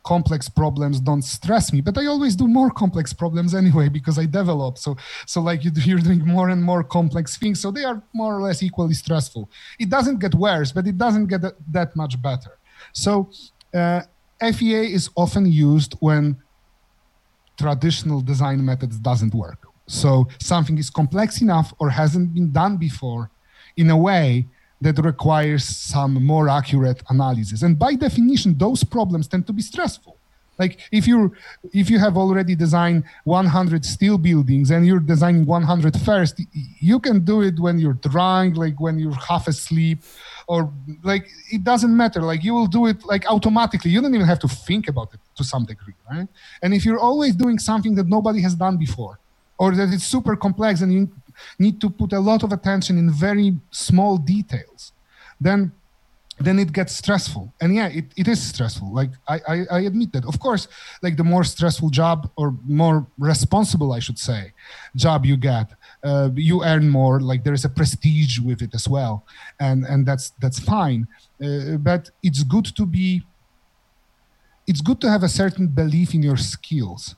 complex 0.03 0.49
problems 0.49 0.99
don't 0.99 1.21
stress 1.21 1.75
me 1.75 1.83
but 1.83 1.99
i 1.99 2.07
always 2.07 2.35
do 2.35 2.49
more 2.49 2.71
complex 2.71 3.13
problems 3.13 3.55
anyway 3.55 3.87
because 3.99 4.19
i 4.19 4.25
develop. 4.25 4.79
So 4.79 4.97
so 5.27 5.43
like 5.43 5.63
you, 5.63 5.71
are 5.95 5.99
doing 5.99 6.27
more 6.27 6.49
and 6.49 6.63
more 6.63 6.83
complex 6.83 7.37
things 7.37 7.61
so 7.61 7.71
they 7.71 7.85
are 7.85 8.03
more 8.15 8.35
or 8.37 8.43
less 8.43 8.63
equally 8.63 8.95
stressful. 8.95 9.51
It 9.79 9.91
doesn't 9.91 10.19
get 10.19 10.35
worse 10.35 10.73
but 10.73 10.87
it 10.87 10.97
doesn't 10.97 11.27
get 11.27 11.43
that 11.73 11.95
much 11.97 12.21
better. 12.23 12.53
So 12.93 13.31
uh, 13.75 14.03
fea 14.53 14.93
is 14.99 15.11
often 15.17 15.45
used 15.47 15.95
when 16.01 16.37
traditional 17.59 18.21
design 18.21 18.65
methods 18.65 18.97
doesn't 18.99 19.35
work 19.35 19.71
so 19.91 20.29
something 20.39 20.79
is 20.79 20.89
complex 20.89 21.43
enough 21.43 21.75
or 21.81 21.91
hasn't 21.91 22.33
been 22.33 22.53
done 22.53 22.77
before 22.77 23.31
in 23.77 23.91
a 23.91 23.97
way 23.97 24.47
that 24.81 24.99
requires 24.99 25.65
some 25.65 26.25
more 26.25 26.49
accurate 26.49 27.03
analysis. 27.11 27.63
And 27.63 27.79
by 27.79 27.97
definition, 27.97 28.57
those 28.57 28.85
problems 28.85 29.27
tend 29.29 29.47
to 29.49 29.53
be 29.53 29.63
stressful. 29.63 30.17
Like 30.59 30.79
if 30.93 31.09
you 31.09 31.35
if 31.73 31.89
you 31.89 31.99
have 31.99 32.19
already 32.19 32.55
designed 32.55 33.05
100 33.25 33.85
steel 33.85 34.19
buildings 34.19 34.71
and 34.71 34.87
you're 34.87 35.01
designing 35.01 35.47
100 35.47 35.99
first, 36.01 36.41
you 36.81 37.01
can 37.01 37.25
do 37.25 37.41
it 37.41 37.59
when 37.59 37.79
you're 37.79 37.95
drunk, 37.95 38.57
like 38.57 38.79
when 38.79 38.99
you're 38.99 39.15
half 39.15 39.49
asleep, 39.49 40.01
or 40.51 40.61
like 41.05 41.25
it 41.57 41.63
doesn't 41.71 41.95
matter. 42.03 42.21
Like 42.31 42.43
you 42.47 42.55
will 42.59 42.71
do 42.79 42.83
it 42.91 42.99
like 43.13 43.25
automatically. 43.35 43.91
You 43.95 44.01
don't 44.03 44.17
even 44.19 44.31
have 44.35 44.43
to 44.47 44.51
think 44.69 44.85
about 44.93 45.09
it 45.15 45.21
to 45.39 45.45
some 45.53 45.65
degree, 45.73 45.99
right? 46.11 46.29
And 46.63 46.75
if 46.75 46.85
you're 46.85 47.03
always 47.11 47.33
doing 47.45 47.59
something 47.71 47.95
that 47.99 48.09
nobody 48.17 48.41
has 48.47 48.55
done 48.65 48.77
before, 48.77 49.15
or 49.61 49.69
that 49.79 49.89
it's 49.95 50.09
super 50.17 50.35
complex 50.47 50.81
and 50.83 50.91
you 50.93 51.03
need 51.65 51.77
to 51.85 51.89
put 52.01 52.11
a 52.13 52.23
lot 52.31 52.41
of 52.43 52.51
attention 52.59 52.99
in 53.03 53.07
very 53.29 53.49
small 53.71 54.13
details, 54.35 54.93
then 55.41 55.61
then 56.47 56.59
it 56.59 56.71
gets 56.73 56.93
stressful. 57.03 57.45
And 57.61 57.69
yeah, 57.79 57.89
it, 57.99 58.07
it 58.17 58.27
is 58.27 58.41
stressful. 58.53 58.89
Like 59.01 59.11
I, 59.29 59.37
I, 59.53 59.57
I 59.77 59.81
admit 59.91 60.11
that. 60.15 60.25
Of 60.25 60.41
course, 60.41 60.69
like 61.05 61.17
the 61.17 61.29
more 61.35 61.45
stressful 61.45 61.91
job 61.91 62.19
or 62.41 62.47
more 62.67 63.07
responsible, 63.19 63.93
I 63.93 64.01
should 64.07 64.19
say, 64.19 64.53
job 64.97 65.27
you 65.31 65.37
get, 65.37 65.67
uh, 66.03 66.31
you 66.35 66.65
earn 66.65 66.89
more. 66.89 67.21
Like 67.21 67.45
there 67.45 67.55
is 67.55 67.65
a 67.65 67.69
prestige 67.69 68.39
with 68.39 68.63
it 68.63 68.75
as 68.75 68.89
well, 68.89 69.25
and 69.59 69.85
and 69.85 70.07
that's 70.07 70.31
that's 70.41 70.59
fine. 70.59 71.07
Uh, 71.43 71.77
but 71.77 72.11
it's 72.23 72.43
good 72.43 72.67
to 72.77 72.87
be. 72.87 73.23
It's 74.67 74.81
good 74.81 75.01
to 75.01 75.11
have 75.11 75.23
a 75.25 75.29
certain 75.29 75.67
belief 75.67 76.15
in 76.15 76.23
your 76.23 76.37
skills 76.37 77.17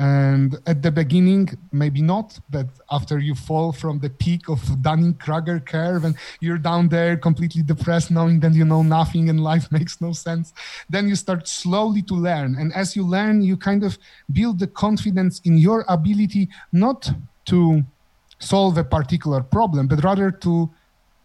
and 0.00 0.58
at 0.66 0.80
the 0.80 0.90
beginning, 0.90 1.50
maybe 1.72 2.00
not, 2.00 2.40
but 2.48 2.68
after 2.90 3.18
you 3.18 3.34
fall 3.34 3.70
from 3.70 3.98
the 3.98 4.08
peak 4.08 4.48
of 4.48 4.80
Dunning-Kruger 4.80 5.60
curve 5.60 6.04
and 6.06 6.14
you're 6.40 6.56
down 6.56 6.88
there 6.88 7.18
completely 7.18 7.62
depressed, 7.62 8.10
knowing 8.10 8.40
that 8.40 8.54
you 8.54 8.64
know 8.64 8.82
nothing 8.82 9.28
and 9.28 9.44
life 9.44 9.70
makes 9.78 10.00
no 10.00 10.12
sense, 10.12 10.54
then 10.88 11.06
you 11.06 11.16
start 11.16 11.46
slowly 11.46 12.00
to 12.00 12.14
learn. 12.14 12.56
And 12.58 12.72
as 12.72 12.96
you 12.96 13.06
learn, 13.06 13.42
you 13.42 13.58
kind 13.58 13.84
of 13.84 13.98
build 14.32 14.58
the 14.58 14.68
confidence 14.68 15.42
in 15.44 15.58
your 15.58 15.84
ability 15.86 16.48
not 16.72 17.10
to 17.46 17.84
solve 18.40 18.76
a 18.78 18.84
particular 18.84 19.42
problem, 19.42 19.86
but 19.86 20.02
rather 20.02 20.30
to 20.30 20.70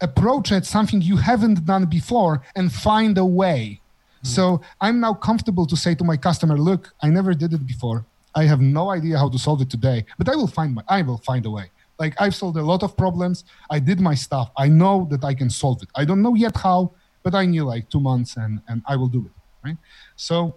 approach 0.00 0.52
it 0.52 0.64
something 0.64 1.00
you 1.00 1.16
haven't 1.16 1.64
done 1.64 1.86
before 1.86 2.42
and 2.54 2.72
find 2.72 3.18
a 3.18 3.24
way. 3.24 3.80
Mm. 4.22 4.26
So 4.26 4.60
I'm 4.80 5.00
now 5.00 5.14
comfortable 5.14 5.66
to 5.66 5.76
say 5.76 5.94
to 5.94 6.04
my 6.04 6.16
customer, 6.16 6.56
look, 6.56 6.92
I 7.02 7.08
never 7.08 7.34
did 7.34 7.52
it 7.52 7.66
before 7.66 8.04
I 8.36 8.44
have 8.44 8.60
no 8.60 8.90
idea 8.90 9.16
how 9.18 9.30
to 9.30 9.38
solve 9.38 9.62
it 9.62 9.70
today, 9.70 10.04
but 10.18 10.28
I 10.28 10.36
will 10.36 10.46
find 10.46 10.74
my, 10.74 10.82
I 10.88 11.00
will 11.00 11.16
find 11.16 11.46
a 11.46 11.50
way. 11.50 11.70
Like 11.98 12.14
I've 12.20 12.34
solved 12.34 12.58
a 12.58 12.62
lot 12.62 12.82
of 12.82 12.94
problems. 12.94 13.44
I 13.70 13.78
did 13.78 13.98
my 13.98 14.14
stuff. 14.14 14.50
I 14.58 14.68
know 14.68 15.08
that 15.10 15.24
I 15.24 15.32
can 15.32 15.48
solve 15.48 15.82
it. 15.82 15.88
I 15.96 16.04
don't 16.04 16.20
know 16.20 16.34
yet 16.34 16.54
how, 16.54 16.92
but 17.22 17.34
I 17.34 17.46
knew 17.46 17.64
like 17.64 17.88
two 17.88 18.00
months 18.00 18.36
and 18.36 18.60
and 18.68 18.82
I 18.86 18.96
will 18.96 19.08
do 19.08 19.24
it. 19.24 19.32
Right. 19.64 19.78
So, 20.16 20.56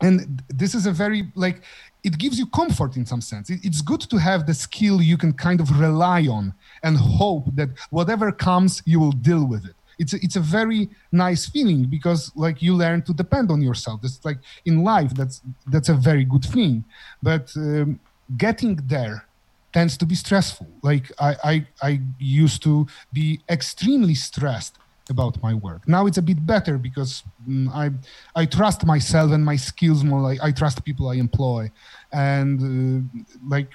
and 0.00 0.42
this 0.48 0.74
is 0.74 0.86
a 0.86 0.92
very 0.92 1.28
like 1.34 1.62
it 2.04 2.16
gives 2.18 2.38
you 2.38 2.46
comfort 2.46 2.96
in 2.96 3.04
some 3.04 3.20
sense. 3.20 3.50
It's 3.50 3.82
good 3.82 4.00
to 4.02 4.16
have 4.18 4.46
the 4.46 4.54
skill 4.54 5.02
you 5.02 5.16
can 5.16 5.32
kind 5.32 5.60
of 5.60 5.80
rely 5.80 6.26
on 6.28 6.54
and 6.82 6.96
hope 6.96 7.46
that 7.56 7.70
whatever 7.90 8.30
comes, 8.30 8.82
you 8.86 9.00
will 9.00 9.12
deal 9.12 9.44
with 9.44 9.64
it. 9.64 9.74
It's 9.98 10.12
a, 10.14 10.18
it's 10.22 10.36
a 10.36 10.40
very 10.40 10.88
nice 11.10 11.46
feeling 11.46 11.86
because 11.86 12.30
like 12.36 12.62
you 12.62 12.74
learn 12.74 13.02
to 13.02 13.12
depend 13.12 13.50
on 13.50 13.60
yourself. 13.60 14.00
It's 14.04 14.24
like 14.24 14.38
in 14.64 14.84
life 14.84 15.12
that's 15.14 15.42
that's 15.66 15.88
a 15.88 15.94
very 15.94 16.24
good 16.24 16.44
thing. 16.44 16.84
But 17.20 17.52
um, 17.56 17.98
getting 18.36 18.76
there 18.86 19.26
tends 19.72 19.96
to 19.96 20.06
be 20.06 20.14
stressful. 20.14 20.68
Like 20.82 21.10
I, 21.18 21.36
I 21.44 21.66
i 21.82 22.00
used 22.18 22.62
to 22.62 22.86
be 23.12 23.40
extremely 23.48 24.14
stressed 24.14 24.78
about 25.10 25.42
my 25.42 25.54
work. 25.54 25.86
Now 25.88 26.06
it's 26.06 26.18
a 26.18 26.22
bit 26.22 26.44
better 26.44 26.78
because 26.78 27.22
um, 27.46 27.68
i 27.74 27.90
i 28.34 28.44
trust 28.46 28.84
myself 28.84 29.32
and 29.32 29.44
my 29.44 29.56
skills 29.56 30.04
more 30.04 30.20
like 30.20 30.40
i 30.42 30.50
trust 30.52 30.84
people 30.84 31.08
i 31.08 31.14
employ. 31.14 31.70
And 32.12 32.56
uh, 32.60 33.20
like 33.48 33.70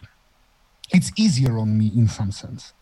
it's 0.92 1.12
easier 1.18 1.58
on 1.58 1.78
me 1.78 1.92
in 1.96 2.08
some 2.08 2.32
sense. 2.32 2.74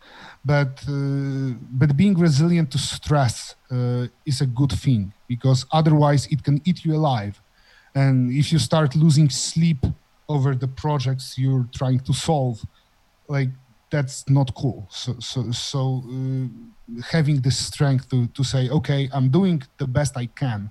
But 0.44 0.82
uh, 0.88 1.54
but 1.80 1.96
being 1.96 2.14
resilient 2.18 2.70
to 2.72 2.78
stress 2.78 3.54
uh, 3.70 4.06
is 4.26 4.40
a 4.40 4.46
good 4.46 4.72
thing 4.72 5.12
because 5.28 5.64
otherwise 5.72 6.26
it 6.26 6.42
can 6.42 6.60
eat 6.64 6.84
you 6.84 6.94
alive. 6.94 7.40
And 7.94 8.32
if 8.32 8.52
you 8.52 8.58
start 8.58 8.96
losing 8.96 9.28
sleep 9.30 9.84
over 10.28 10.54
the 10.54 10.68
projects 10.68 11.36
you're 11.36 11.68
trying 11.74 12.00
to 12.00 12.12
solve 12.12 12.64
like 13.28 13.50
that's 13.90 14.28
not 14.28 14.54
cool. 14.54 14.88
So 14.90 15.16
so 15.20 15.50
so 15.52 16.02
uh, 16.08 16.48
having 17.10 17.40
the 17.40 17.50
strength 17.50 18.08
to 18.10 18.26
to 18.28 18.42
say 18.44 18.68
okay 18.68 19.08
i'm 19.12 19.28
doing 19.28 19.62
the 19.78 19.86
best 19.86 20.16
i 20.16 20.26
can. 20.26 20.70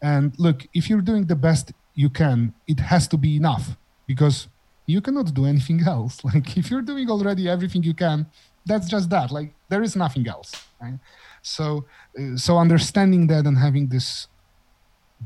And 0.00 0.32
look 0.38 0.58
if 0.74 0.88
you're 0.88 1.06
doing 1.10 1.26
the 1.26 1.40
best 1.48 1.72
you 1.94 2.08
can 2.10 2.54
it 2.66 2.80
has 2.80 3.08
to 3.08 3.16
be 3.16 3.36
enough 3.36 3.76
because 4.06 4.48
you 4.86 5.00
cannot 5.00 5.34
do 5.34 5.44
anything 5.44 5.80
else. 5.96 6.24
Like 6.24 6.56
if 6.56 6.70
you're 6.70 6.86
doing 6.92 7.10
already 7.10 7.48
everything 7.48 7.82
you 7.82 7.94
can 7.94 8.26
that's 8.64 8.88
just 8.88 9.10
that. 9.10 9.30
Like 9.30 9.54
there 9.68 9.82
is 9.82 9.96
nothing 9.96 10.26
else 10.28 10.50
right? 10.80 10.98
So 11.42 11.86
uh, 12.18 12.36
so 12.36 12.58
understanding 12.58 13.26
that 13.28 13.46
and 13.46 13.58
having 13.58 13.88
this 13.88 14.28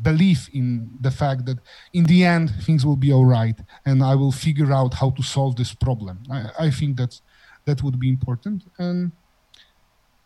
belief 0.01 0.49
in 0.55 0.89
the 1.01 1.11
fact 1.11 1.45
that 1.45 1.59
in 1.93 2.05
the 2.05 2.25
end 2.25 2.51
things 2.67 2.87
will 2.87 2.97
be 2.97 3.13
all 3.13 3.27
right 3.27 3.59
and 3.85 4.03
i 4.03 4.15
will 4.15 4.33
figure 4.33 4.73
out 4.73 4.95
how 4.95 5.11
to 5.11 5.23
solve 5.23 5.55
this 5.57 5.75
problem. 5.75 6.17
I, 6.31 6.67
I 6.67 6.71
think 6.71 6.97
that 6.97 7.21
that 7.67 7.83
would 7.83 7.99
be 7.99 8.09
important. 8.09 8.65
And 8.79 9.13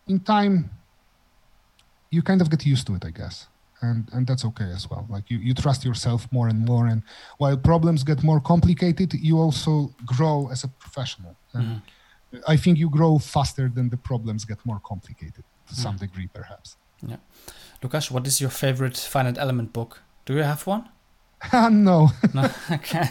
in 0.09 0.21
time 0.21 0.71
you 2.11 2.23
kind 2.23 2.41
of 2.41 2.51
get 2.51 2.65
used 2.65 2.87
to 2.87 2.95
it 2.95 3.05
i 3.05 3.11
guess 3.11 3.49
and 3.83 4.09
and 4.13 4.27
that's 4.27 4.45
okay 4.45 4.71
as 4.73 4.89
well 4.91 5.07
like 5.11 5.31
you, 5.31 5.39
you 5.39 5.53
trust 5.53 5.85
yourself 5.85 6.27
more 6.33 6.49
and 6.49 6.65
more 6.65 6.87
and 6.87 7.03
while 7.39 7.57
problems 7.57 8.03
get 8.05 8.23
more 8.23 8.41
complicated 8.41 9.13
you 9.15 9.39
also 9.39 9.91
grow 10.07 10.49
as 10.51 10.65
a 10.65 10.69
professional 10.69 11.37
mm-hmm. 11.55 11.77
I 12.47 12.57
think 12.57 12.79
you 12.79 12.91
grow 12.91 13.19
faster 13.19 13.71
than 13.73 13.89
the 13.89 13.97
problems 13.97 14.45
get 14.45 14.65
more 14.65 14.81
complicated 14.85 15.45
to 15.69 15.75
mm. 15.75 15.77
some 15.77 15.97
degree, 15.97 16.29
perhaps. 16.33 16.77
Yeah. 17.07 17.17
Lukas, 17.83 18.11
what 18.11 18.27
is 18.27 18.41
your 18.41 18.51
favorite 18.51 18.97
finite 18.97 19.39
element 19.39 19.73
book? 19.73 20.03
Do 20.25 20.35
you 20.35 20.43
have 20.43 20.67
one? 20.67 20.89
no. 21.53 22.11
no. 22.35 22.51
Okay. 22.71 23.09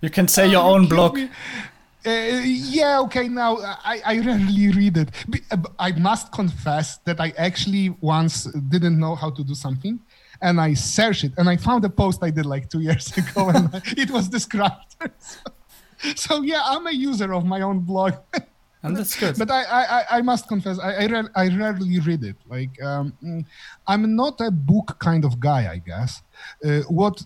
You 0.00 0.10
can 0.10 0.28
say 0.28 0.48
your 0.48 0.62
own 0.62 0.86
blog. 0.94 1.18
Uh, 2.06 2.10
yeah, 2.44 3.00
okay. 3.00 3.28
Now 3.28 3.58
I, 3.58 4.00
I 4.04 4.18
rarely 4.20 4.70
read 4.70 4.96
it. 4.96 5.10
Uh, 5.50 5.56
I 5.78 5.92
must 5.92 6.30
confess 6.32 6.98
that 6.98 7.20
I 7.20 7.32
actually 7.36 7.90
once 8.00 8.44
didn't 8.44 8.98
know 8.98 9.14
how 9.14 9.30
to 9.30 9.42
do 9.42 9.54
something, 9.54 9.98
and 10.40 10.60
I 10.60 10.74
searched 10.74 11.24
it, 11.24 11.32
and 11.36 11.48
I 11.48 11.56
found 11.56 11.84
a 11.84 11.90
post 11.90 12.22
I 12.22 12.30
did 12.30 12.46
like 12.46 12.70
two 12.70 12.80
years 12.80 13.16
ago, 13.16 13.48
and 13.50 13.68
it 13.96 14.10
was 14.10 14.28
described. 14.28 14.94
so, 15.18 15.38
so 16.14 16.42
yeah, 16.42 16.62
I'm 16.64 16.86
a 16.86 16.92
user 16.92 17.32
of 17.34 17.44
my 17.44 17.62
own 17.62 17.80
blog. 17.80 18.14
and 18.84 18.96
that's 18.96 19.18
good. 19.18 19.36
But 19.36 19.50
I, 19.50 19.62
I, 19.64 20.04
I 20.18 20.22
must 20.22 20.46
confess, 20.46 20.78
I, 20.78 21.04
I, 21.04 21.24
I 21.34 21.48
rarely 21.48 21.98
read 21.98 22.22
it. 22.22 22.36
Like, 22.48 22.80
um, 22.80 23.12
mm, 23.22 23.44
I'm 23.88 24.14
not 24.14 24.40
a 24.40 24.52
book 24.52 24.96
kind 25.00 25.24
of 25.24 25.40
guy, 25.40 25.70
I 25.72 25.78
guess. 25.78 26.22
Uh, 26.64 26.82
what 26.82 27.24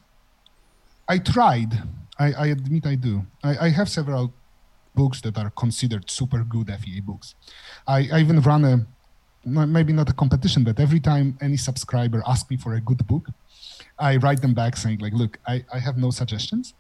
I 1.09 1.19
tried, 1.19 1.75
I, 2.19 2.33
I 2.33 2.47
admit 2.47 2.87
I 2.87 2.95
do. 2.95 3.23
I, 3.45 3.67
I 3.67 3.69
have 3.69 3.91
several 3.91 4.33
books 4.95 5.21
that 5.23 5.39
are 5.39 5.51
considered 5.51 6.11
super 6.11 6.45
good 6.45 6.69
FEA 6.81 7.01
books. 7.01 7.35
I, 7.87 8.09
I 8.13 8.21
even 8.21 8.41
run 8.41 8.65
a 8.65 8.87
maybe 9.45 9.93
not 9.93 10.09
a 10.09 10.13
competition, 10.13 10.63
but 10.63 10.79
every 10.79 11.01
time 11.01 11.37
any 11.41 11.57
subscriber 11.57 12.23
asks 12.27 12.49
me 12.49 12.57
for 12.57 12.75
a 12.75 12.81
good 12.81 13.05
book, 13.09 13.29
I 13.99 14.17
write 14.17 14.41
them 14.41 14.55
back 14.55 14.77
saying 14.77 14.99
like, 14.99 15.13
look, 15.13 15.39
I, 15.47 15.65
I 15.73 15.79
have 15.81 15.97
no 15.97 16.11
suggestions, 16.11 16.75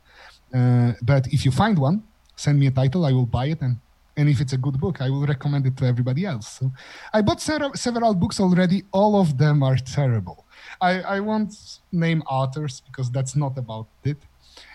uh, 0.54 0.92
but 1.02 1.26
if 1.28 1.44
you 1.44 1.50
find 1.50 1.78
one, 1.78 2.04
send 2.36 2.58
me 2.60 2.68
a 2.68 2.70
title, 2.70 3.04
I 3.04 3.12
will 3.12 3.26
buy 3.26 3.46
it, 3.46 3.60
and 3.60 3.76
and 4.16 4.28
if 4.28 4.40
it's 4.40 4.52
a 4.52 4.58
good 4.58 4.78
book, 4.78 5.00
I 5.00 5.08
will 5.08 5.26
recommend 5.26 5.66
it 5.66 5.76
to 5.78 5.86
everybody 5.86 6.26
else. 6.26 6.46
So 6.58 6.70
I 7.14 7.22
bought 7.22 7.40
several, 7.40 7.72
several 7.74 8.14
books 8.14 8.40
already. 8.40 8.84
All 8.92 9.18
of 9.18 9.38
them 9.38 9.62
are 9.62 9.76
terrible. 9.76 10.44
I, 10.80 11.00
I 11.00 11.20
won't 11.20 11.54
name 11.90 12.22
authors 12.28 12.82
because 12.82 13.10
that's 13.10 13.34
not 13.34 13.56
about 13.56 13.88
it. 14.04 14.18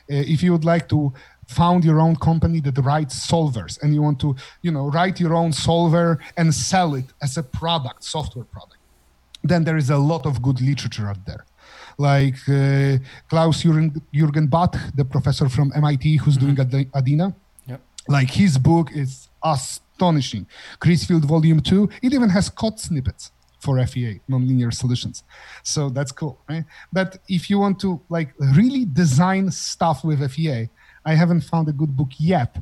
Uh, 0.09 0.33
if 0.33 0.41
you 0.43 0.51
would 0.51 0.65
like 0.65 0.87
to 0.87 1.13
found 1.47 1.83
your 1.83 1.99
own 1.99 2.15
company 2.15 2.59
that 2.59 2.77
writes 2.79 3.27
solvers 3.27 3.81
and 3.81 3.93
you 3.93 4.01
want 4.01 4.19
to 4.19 4.35
you 4.61 4.71
know 4.71 4.89
write 4.89 5.19
your 5.19 5.33
own 5.33 5.51
solver 5.51 6.19
and 6.35 6.53
sell 6.53 6.95
it 6.95 7.05
as 7.21 7.37
a 7.37 7.43
product 7.43 8.03
software 8.03 8.45
product 8.45 8.77
then 9.43 9.63
there 9.63 9.77
is 9.77 9.89
a 9.89 9.97
lot 9.97 10.25
of 10.25 10.41
good 10.41 10.59
literature 10.61 11.07
out 11.07 11.25
there 11.25 11.45
like 11.97 12.37
uh, 12.49 12.97
klaus 13.29 13.63
jürgen, 13.63 14.01
jürgen 14.13 14.49
Bathe 14.49 14.79
the 14.95 15.05
professor 15.05 15.47
from 15.49 15.71
mit 15.75 16.03
who's 16.19 16.37
mm-hmm. 16.37 16.53
doing 16.69 16.91
ADINA 16.93 17.33
yep. 17.65 17.81
like 18.09 18.29
his 18.29 18.57
book 18.57 18.91
is 18.93 19.29
astonishing 19.41 20.45
chris 20.79 21.05
field 21.05 21.23
volume 21.23 21.61
2 21.61 21.89
it 22.01 22.13
even 22.13 22.29
has 22.29 22.49
code 22.49 22.79
snippets 22.79 23.31
for 23.59 23.83
FEA, 23.85 24.21
nonlinear 24.29 24.73
solutions. 24.73 25.23
So 25.63 25.89
that's 25.89 26.11
cool, 26.11 26.39
right? 26.49 26.65
But 26.93 27.17
if 27.27 27.49
you 27.49 27.59
want 27.59 27.79
to 27.81 27.99
like 28.09 28.33
really 28.39 28.85
design 28.85 29.51
stuff 29.51 30.03
with 30.03 30.19
FEA, 30.31 30.69
I 31.05 31.15
haven't 31.15 31.41
found 31.41 31.67
a 31.69 31.73
good 31.73 31.95
book 31.95 32.11
yet. 32.17 32.57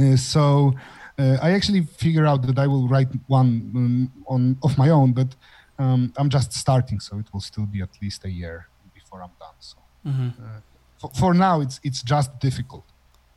Uh, 0.00 0.16
so 0.16 0.74
uh, 1.18 1.36
I 1.42 1.50
actually 1.52 1.82
figure 1.82 2.26
out 2.26 2.46
that 2.46 2.58
I 2.58 2.66
will 2.66 2.88
write 2.88 3.08
one 3.26 3.48
um, 3.74 4.12
on 4.26 4.56
of 4.62 4.78
my 4.78 4.90
own, 4.90 5.12
but 5.12 5.34
um, 5.78 6.12
I'm 6.16 6.28
just 6.28 6.52
starting, 6.52 7.00
so 7.00 7.18
it 7.18 7.26
will 7.32 7.40
still 7.40 7.66
be 7.66 7.82
at 7.82 7.90
least 8.00 8.24
a 8.24 8.30
year 8.30 8.68
before 8.94 9.22
I'm 9.22 9.30
done. 9.38 9.58
So 9.60 9.76
mm-hmm. 10.06 10.28
uh, 10.42 10.60
for, 11.00 11.10
for, 11.18 11.34
now, 11.34 11.60
it's 11.60 11.80
it's 11.82 12.02
just 12.02 12.38
difficult. 12.40 12.84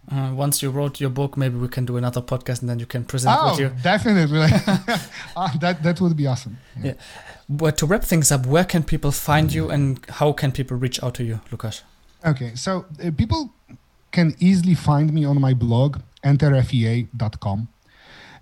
Uh, 0.10 0.32
once 0.34 0.62
you 0.62 0.72
wrote 0.72 1.00
your 1.00 1.10
book, 1.10 1.38
maybe 1.38 1.58
we 1.58 1.68
can 1.68 1.86
do 1.86 1.96
another 1.96 2.22
podcast, 2.22 2.62
and 2.62 2.70
then 2.70 2.80
you 2.80 2.86
can 2.86 3.04
present 3.04 3.38
oh, 3.40 3.58
you. 3.58 3.72
definitely, 3.84 4.42
uh, 5.36 5.58
that 5.60 5.84
that 5.84 6.02
would 6.02 6.18
be 6.18 6.26
awesome. 6.28 6.58
Yeah. 6.78 6.86
yeah. 6.86 6.94
But 7.48 7.78
to 7.78 7.86
wrap 7.86 8.04
things 8.04 8.32
up, 8.32 8.46
where 8.46 8.66
can 8.66 8.84
people 8.84 9.12
find 9.12 9.54
you, 9.54 9.70
and 9.70 10.04
how 10.10 10.34
can 10.34 10.52
people 10.52 10.76
reach 10.78 11.02
out 11.04 11.14
to 11.16 11.24
you, 11.24 11.40
Lukas? 11.52 11.84
Okay, 12.26 12.56
so 12.56 12.86
uh, 13.04 13.12
people 13.16 13.54
can 14.12 14.36
easily 14.40 14.76
find 14.76 15.14
me 15.14 15.24
on 15.24 15.40
my 15.40 15.54
blog, 15.54 16.00
enterfea.com, 16.24 17.68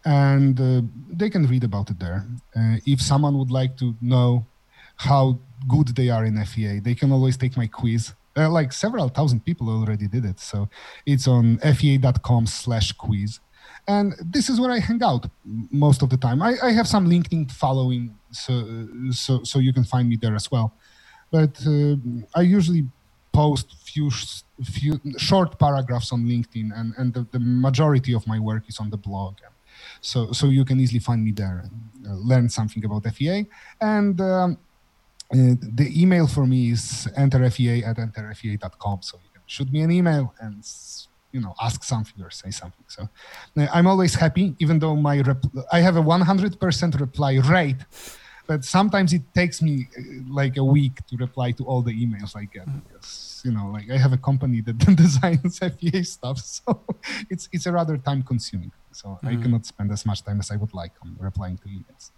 and 0.05 0.59
uh, 0.59 0.81
they 1.09 1.29
can 1.29 1.45
read 1.45 1.63
about 1.63 1.89
it 1.89 1.99
there. 1.99 2.25
Uh, 2.55 2.77
if 2.85 3.01
someone 3.01 3.37
would 3.37 3.51
like 3.51 3.77
to 3.77 3.95
know 4.01 4.45
how 4.95 5.39
good 5.67 5.89
they 5.89 6.09
are 6.09 6.25
in 6.25 6.43
FEA, 6.45 6.79
they 6.79 6.95
can 6.95 7.11
always 7.11 7.37
take 7.37 7.55
my 7.57 7.67
quiz. 7.67 8.13
Uh, 8.37 8.49
like 8.49 8.71
several 8.71 9.09
thousand 9.09 9.43
people 9.43 9.69
already 9.69 10.07
did 10.07 10.23
it, 10.23 10.39
so 10.39 10.69
it's 11.05 11.27
on 11.27 11.57
fea.com 11.57 12.45
slash 12.45 12.91
quiz. 12.93 13.39
and 13.87 14.13
this 14.23 14.49
is 14.49 14.59
where 14.59 14.71
I 14.71 14.79
hang 14.79 15.01
out 15.03 15.25
most 15.71 16.01
of 16.03 16.09
the 16.09 16.17
time. 16.17 16.41
I, 16.41 16.55
I 16.63 16.71
have 16.71 16.87
some 16.87 17.07
LinkedIn 17.09 17.51
following, 17.51 18.15
so 18.31 18.87
so 19.11 19.43
so 19.43 19.59
you 19.59 19.73
can 19.73 19.83
find 19.83 20.07
me 20.07 20.15
there 20.15 20.35
as 20.35 20.51
well. 20.51 20.73
But 21.31 21.59
uh, 21.65 21.95
I 22.35 22.41
usually 22.41 22.85
post 23.33 23.67
few 23.83 24.09
few 24.63 24.99
short 25.17 25.57
paragraphs 25.59 26.11
on 26.11 26.25
LinkedIn, 26.25 26.69
and 26.79 26.93
and 26.97 27.13
the, 27.13 27.25
the 27.31 27.39
majority 27.39 28.13
of 28.13 28.25
my 28.27 28.39
work 28.39 28.63
is 28.67 28.79
on 28.79 28.89
the 28.89 28.97
blog. 28.97 29.35
So 30.01 30.31
so 30.31 30.47
you 30.47 30.65
can 30.65 30.79
easily 30.79 30.99
find 30.99 31.23
me 31.23 31.31
there 31.31 31.63
and 31.65 32.07
uh, 32.07 32.13
learn 32.31 32.49
something 32.49 32.83
about 32.85 33.03
FEA. 33.15 33.47
And 33.81 34.21
um, 34.21 34.57
the 35.31 35.91
email 35.95 36.27
for 36.27 36.45
me 36.45 36.71
is 36.71 37.07
enterfea 37.17 37.87
at 37.87 37.97
enterfea.com. 37.97 39.01
So 39.01 39.19
you 39.23 39.29
can 39.33 39.41
shoot 39.45 39.71
me 39.71 39.81
an 39.81 39.91
email 39.91 40.33
and 40.39 40.65
you 41.31 41.41
know 41.41 41.53
ask 41.61 41.83
something 41.83 42.23
or 42.23 42.31
say 42.31 42.51
something. 42.51 42.85
So 42.87 43.07
uh, 43.57 43.67
I'm 43.73 43.87
always 43.87 44.15
happy, 44.15 44.55
even 44.59 44.79
though 44.79 44.95
my 44.95 45.21
rep- 45.21 45.45
I 45.71 45.79
have 45.81 45.97
a 45.97 46.01
100% 46.01 46.99
reply 46.99 47.39
rate 47.49 47.85
but 48.49 48.65
sometimes 48.65 49.13
it 49.13 49.21
takes 49.35 49.61
me 49.61 49.87
uh, 49.95 50.01
like 50.27 50.57
a 50.57 50.63
week 50.63 51.05
to 51.05 51.15
reply 51.17 51.51
to 51.51 51.63
all 51.69 51.81
the 51.83 51.93
emails 52.03 52.35
I 52.35 52.45
get 52.45 52.67
mm. 52.67 52.81
because 52.81 53.43
you 53.45 53.51
know 53.51 53.67
like 53.75 53.87
I 53.91 53.97
have 54.05 54.11
a 54.11 54.21
company 54.29 54.59
that 54.61 54.77
designs 55.03 55.59
FEA 55.75 56.03
stuff, 56.03 56.39
so 56.39 56.81
it's 57.29 57.47
it's 57.53 57.67
a 57.67 57.71
rather 57.71 57.95
time 57.97 58.23
consuming. 58.23 58.71
So 58.91 59.05
mm. 59.07 59.29
I 59.31 59.33
cannot 59.41 59.67
spend 59.67 59.91
as 59.91 60.03
much 60.09 60.19
time 60.27 60.39
as 60.43 60.49
I 60.49 60.55
would 60.61 60.73
like 60.73 60.93
on 61.03 61.15
replying 61.19 61.57
to 61.59 61.67
emails. 61.77 62.09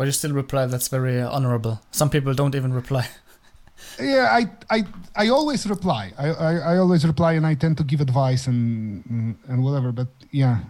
But 0.00 0.06
you 0.06 0.12
still 0.12 0.32
reply. 0.32 0.64
That's 0.64 0.88
very 0.88 1.20
uh, 1.20 1.28
honorable. 1.28 1.78
Some 1.90 2.08
people 2.08 2.32
don't 2.32 2.54
even 2.54 2.72
reply. 2.72 3.06
yeah, 4.00 4.28
I, 4.32 4.48
I 4.70 4.84
I 5.14 5.28
always 5.28 5.66
reply. 5.66 6.14
I, 6.16 6.28
I, 6.28 6.52
I 6.72 6.78
always 6.78 7.04
reply, 7.06 7.34
and 7.34 7.46
I 7.46 7.52
tend 7.52 7.76
to 7.76 7.84
give 7.84 8.00
advice 8.00 8.46
and 8.46 9.36
and 9.46 9.62
whatever. 9.62 9.92
But 9.92 10.08
yeah, 10.30 10.60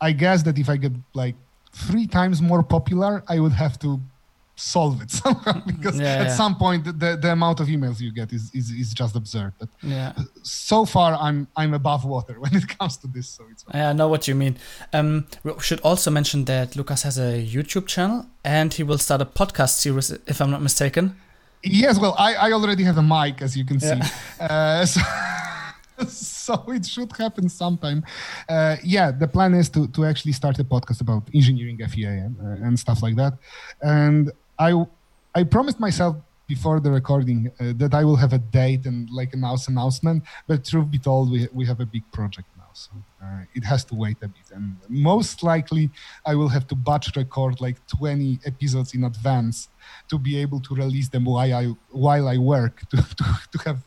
I 0.00 0.12
guess 0.12 0.44
that 0.44 0.58
if 0.58 0.70
I 0.70 0.78
get 0.78 0.92
like 1.12 1.34
three 1.74 2.06
times 2.06 2.40
more 2.40 2.62
popular, 2.62 3.22
I 3.28 3.38
would 3.38 3.52
have 3.52 3.78
to 3.80 4.00
solve 4.60 5.00
it 5.00 5.10
somehow 5.22 5.60
because 5.66 5.98
yeah, 5.98 6.22
at 6.22 6.26
yeah. 6.26 6.34
some 6.34 6.54
point 6.56 6.84
the, 6.84 7.16
the 7.20 7.32
amount 7.32 7.60
of 7.60 7.66
emails 7.68 8.00
you 8.00 8.12
get 8.12 8.32
is, 8.32 8.50
is, 8.54 8.70
is 8.70 8.92
just 8.92 9.16
absurd 9.16 9.52
but 9.58 9.68
yeah. 9.82 10.12
so 10.42 10.84
far 10.84 11.14
i'm 11.14 11.48
i'm 11.56 11.72
above 11.74 12.04
water 12.04 12.38
when 12.42 12.54
it 12.54 12.66
comes 12.78 12.96
to 12.96 13.06
this 13.06 13.28
so 13.28 13.44
it's 13.50 13.64
i 13.72 13.92
know 13.92 14.08
what 14.08 14.28
you 14.28 14.34
mean 14.34 14.56
um 14.92 15.26
we 15.44 15.52
should 15.60 15.80
also 15.80 16.10
mention 16.10 16.44
that 16.44 16.76
lucas 16.76 17.02
has 17.02 17.18
a 17.18 17.42
youtube 17.42 17.86
channel 17.86 18.26
and 18.44 18.74
he 18.74 18.82
will 18.82 18.98
start 18.98 19.20
a 19.22 19.26
podcast 19.26 19.78
series 19.78 20.10
if 20.26 20.40
i'm 20.40 20.50
not 20.50 20.62
mistaken 20.62 21.16
yes 21.62 21.98
well 21.98 22.14
i 22.18 22.34
i 22.34 22.52
already 22.52 22.84
have 22.84 22.98
a 22.98 23.02
mic 23.02 23.40
as 23.40 23.56
you 23.56 23.64
can 23.64 23.80
see 23.80 24.00
uh, 24.40 24.84
so 24.84 25.00
so 26.08 26.64
it 26.68 26.86
should 26.86 27.12
happen 27.16 27.48
sometime. 27.48 28.04
Uh, 28.48 28.76
yeah, 28.82 29.10
the 29.10 29.28
plan 29.28 29.54
is 29.54 29.68
to 29.70 29.88
to 29.88 30.04
actually 30.04 30.32
start 30.32 30.58
a 30.58 30.64
podcast 30.64 31.00
about 31.00 31.28
engineering 31.34 31.78
FEA 31.88 32.04
and, 32.26 32.36
uh, 32.40 32.66
and 32.66 32.78
stuff 32.78 33.02
like 33.02 33.16
that. 33.16 33.34
And 33.82 34.32
I 34.60 34.84
I 35.34 35.42
promised 35.44 35.80
myself 35.80 36.16
before 36.46 36.80
the 36.80 36.90
recording 36.90 37.38
uh, 37.60 37.72
that 37.76 37.94
I 37.94 38.02
will 38.04 38.16
have 38.24 38.32
a 38.32 38.42
date 38.60 38.84
and 38.84 39.08
like 39.10 39.32
an 39.34 39.44
announcement. 39.68 40.24
But 40.48 40.64
truth 40.64 40.90
be 40.90 40.98
told, 40.98 41.30
we 41.34 41.48
we 41.58 41.64
have 41.70 41.80
a 41.80 41.86
big 41.86 42.04
project 42.12 42.48
now, 42.62 42.70
so 42.84 42.90
uh, 43.24 43.42
it 43.58 43.64
has 43.64 43.82
to 43.90 43.94
wait 43.94 44.18
a 44.22 44.28
bit. 44.36 44.46
And 44.56 44.76
most 44.88 45.42
likely, 45.52 45.84
I 46.30 46.34
will 46.34 46.50
have 46.56 46.66
to 46.72 46.74
batch 46.74 47.16
record 47.16 47.60
like 47.60 47.78
20 47.86 48.40
episodes 48.44 48.94
in 48.94 49.04
advance 49.04 49.68
to 50.10 50.18
be 50.18 50.32
able 50.44 50.60
to 50.66 50.74
release 50.74 51.08
them 51.08 51.24
while 51.24 51.54
I 51.62 51.64
while 52.06 52.26
I 52.34 52.36
work 52.38 52.74
to 52.90 52.96
to, 53.18 53.24
to 53.52 53.58
have 53.66 53.78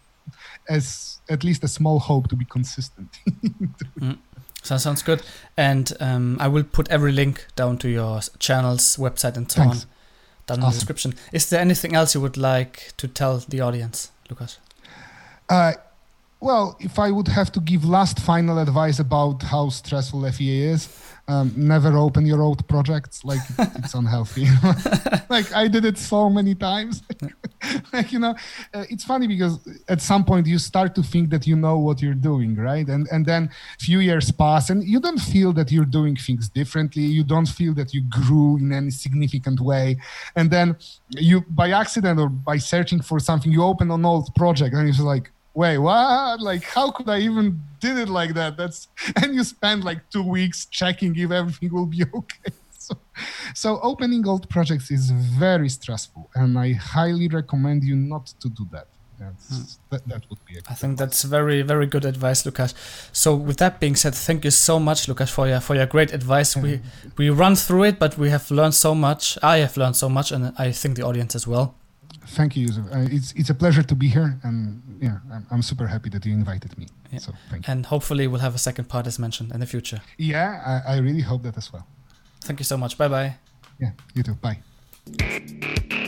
as 0.69 1.19
at 1.29 1.43
least 1.43 1.63
a 1.63 1.67
small 1.67 1.99
hope 1.99 2.29
to 2.29 2.36
be 2.36 2.45
consistent. 2.45 3.09
mm. 3.99 4.17
So 4.63 4.77
sounds 4.77 5.03
good. 5.03 5.21
And 5.57 5.91
um, 5.99 6.38
I 6.39 6.47
will 6.47 6.63
put 6.63 6.88
every 6.89 7.12
link 7.12 7.47
down 7.57 7.77
to 7.79 7.89
your 7.89 8.21
channels, 8.39 8.95
website, 8.95 9.36
and 9.36 9.51
so 9.51 9.62
Thanks. 9.62 9.83
on 9.83 9.92
down 10.45 10.60
awesome. 10.60 10.63
in 10.63 10.69
the 10.69 10.75
description. 10.75 11.13
Is 11.32 11.49
there 11.49 11.60
anything 11.60 11.95
else 11.95 12.15
you 12.15 12.21
would 12.21 12.38
like 12.38 12.93
to 12.97 13.08
tell 13.08 13.38
the 13.39 13.62
audience, 13.62 14.12
Lucas? 14.29 14.60
Uh, 15.49 15.73
well, 16.39 16.75
if 16.79 16.99
I 16.99 17.12
would 17.12 17.29
have 17.29 17.51
to 17.53 17.60
give 17.60 17.86
last 17.86 18.19
final 18.19 18.58
advice 18.60 18.99
about 18.99 19.43
how 19.43 19.69
stressful 19.69 20.29
FEA 20.32 20.63
is, 20.63 20.88
um, 21.27 21.53
never 21.55 21.97
open 21.97 22.25
your 22.25 22.41
old 22.41 22.67
projects. 22.67 23.23
Like 23.23 23.39
it's 23.59 23.93
unhealthy. 23.93 24.47
like 25.30 25.53
I 25.53 25.67
did 25.67 25.86
it 25.86 25.97
so 25.97 26.30
many 26.30 26.53
times. 26.53 27.01
like 27.93 28.11
you 28.11 28.19
know, 28.19 28.36
uh, 28.74 28.86
it's 28.89 29.05
funny 29.05 29.28
because 29.28 29.59
at 29.88 30.01
some 30.01 30.26
point 30.26 30.47
you 30.47 30.59
start 30.59 30.95
to 30.95 31.03
think 31.03 31.30
that 31.30 31.47
you 31.47 31.55
know 31.55 31.78
what 31.80 32.01
you're 32.01 32.13
doing, 32.13 32.55
right? 32.55 32.88
And 32.88 33.07
and 33.11 33.26
then 33.26 33.49
few 33.80 33.99
years 33.99 34.32
pass, 34.32 34.69
and 34.69 34.84
you 34.84 34.99
don't 34.99 35.19
feel 35.19 35.53
that 35.53 35.71
you're 35.71 35.86
doing 35.86 36.15
things 36.15 36.49
differently. 36.49 37.03
You 37.03 37.24
don't 37.24 37.47
feel 37.47 37.74
that 37.76 37.93
you 37.93 38.01
grew 38.09 38.57
in 38.57 38.74
any 38.74 38.91
significant 38.91 39.59
way. 39.61 39.97
And 40.36 40.51
then 40.51 40.76
you, 41.09 41.41
by 41.49 41.71
accident 41.71 42.19
or 42.19 42.28
by 42.28 42.57
searching 42.57 43.01
for 43.01 43.19
something, 43.19 43.51
you 43.51 43.63
open 43.63 43.91
an 43.91 44.05
old 44.05 44.34
project, 44.36 44.76
and 44.76 44.89
it's 44.89 44.99
like 44.99 45.32
wait, 45.54 45.78
what? 45.78 46.41
Like, 46.41 46.64
how 46.64 46.91
could 46.91 47.10
I 47.10 47.20
even 47.20 47.62
did 47.80 47.97
it 47.97 48.10
like 48.10 48.34
that? 48.34 48.58
That's 48.58 48.88
and 49.22 49.36
you 49.36 49.43
spend 49.43 49.84
like 49.84 50.10
two 50.10 50.24
weeks 50.24 50.66
checking 50.66 51.16
if 51.18 51.32
everything 51.32 51.74
will 51.74 51.86
be 51.86 52.04
okay. 52.14 52.51
So, 52.78 52.97
so 53.56 53.80
opening 53.82 54.28
old 54.28 54.49
projects 54.49 54.91
is 54.91 55.12
very 55.12 55.70
stressful, 55.70 56.30
and 56.36 56.58
I 56.60 56.74
highly 56.74 57.28
recommend 57.30 57.84
you 57.84 57.95
not 57.95 58.28
to 58.41 58.49
do 58.49 58.68
that. 58.72 58.88
Hmm. 59.20 59.62
That, 59.89 60.08
that 60.08 60.24
would 60.30 60.43
be. 60.45 60.58
I 60.68 60.74
think 60.74 60.97
that's 60.97 61.24
very 61.24 61.62
very 61.62 61.86
good 61.86 62.04
advice, 62.04 62.45
Lucas. 62.45 62.74
So 63.14 63.36
with 63.36 63.58
that 63.58 63.80
being 63.80 63.95
said, 63.95 64.14
thank 64.16 64.43
you 64.43 64.51
so 64.51 64.80
much, 64.80 65.08
Lucas, 65.08 65.30
for 65.30 65.47
your 65.47 65.62
for 65.62 65.76
your 65.76 65.86
great 65.86 66.12
advice. 66.14 66.58
We 66.58 66.82
we 67.18 67.30
run 67.30 67.56
through 67.56 67.84
it, 67.84 67.99
but 67.99 68.18
we 68.18 68.30
have 68.32 68.51
learned 68.51 68.74
so 68.74 68.93
much. 68.93 69.38
I 69.41 69.58
have 69.60 69.78
learned 69.78 69.95
so 69.95 70.10
much, 70.10 70.32
and 70.32 70.51
I 70.58 70.72
think 70.74 70.97
the 70.97 71.04
audience 71.04 71.36
as 71.36 71.47
well. 71.47 71.76
Thank 72.28 72.55
you, 72.55 72.63
Yusuf. 72.63 72.86
Uh, 72.91 73.07
it's 73.11 73.34
it's 73.34 73.49
a 73.49 73.53
pleasure 73.53 73.84
to 73.84 73.95
be 73.95 74.07
here, 74.07 74.39
and 74.43 74.82
yeah, 75.01 75.17
I'm, 75.32 75.45
I'm 75.51 75.61
super 75.61 75.88
happy 75.88 76.09
that 76.09 76.26
you 76.26 76.34
invited 76.34 76.78
me. 76.78 76.88
Yeah. 77.11 77.19
So 77.19 77.34
thank 77.49 77.67
you. 77.67 77.71
And 77.71 77.86
hopefully 77.86 78.28
we'll 78.28 78.41
have 78.41 78.55
a 78.55 78.59
second 78.59 78.86
part, 78.89 79.07
as 79.07 79.19
mentioned, 79.19 79.51
in 79.51 79.59
the 79.59 79.65
future. 79.65 80.01
Yeah, 80.17 80.82
I, 80.88 80.93
I 80.93 80.97
really 80.99 81.21
hope 81.21 81.43
that 81.43 81.57
as 81.57 81.71
well. 81.71 81.86
Thank 82.41 82.59
you 82.59 82.65
so 82.65 82.78
much. 82.78 82.97
Bye 82.97 83.07
bye. 83.09 83.36
Yeah, 83.80 83.91
you 84.13 84.24
too. 84.24 84.36
Bye. 84.36 85.99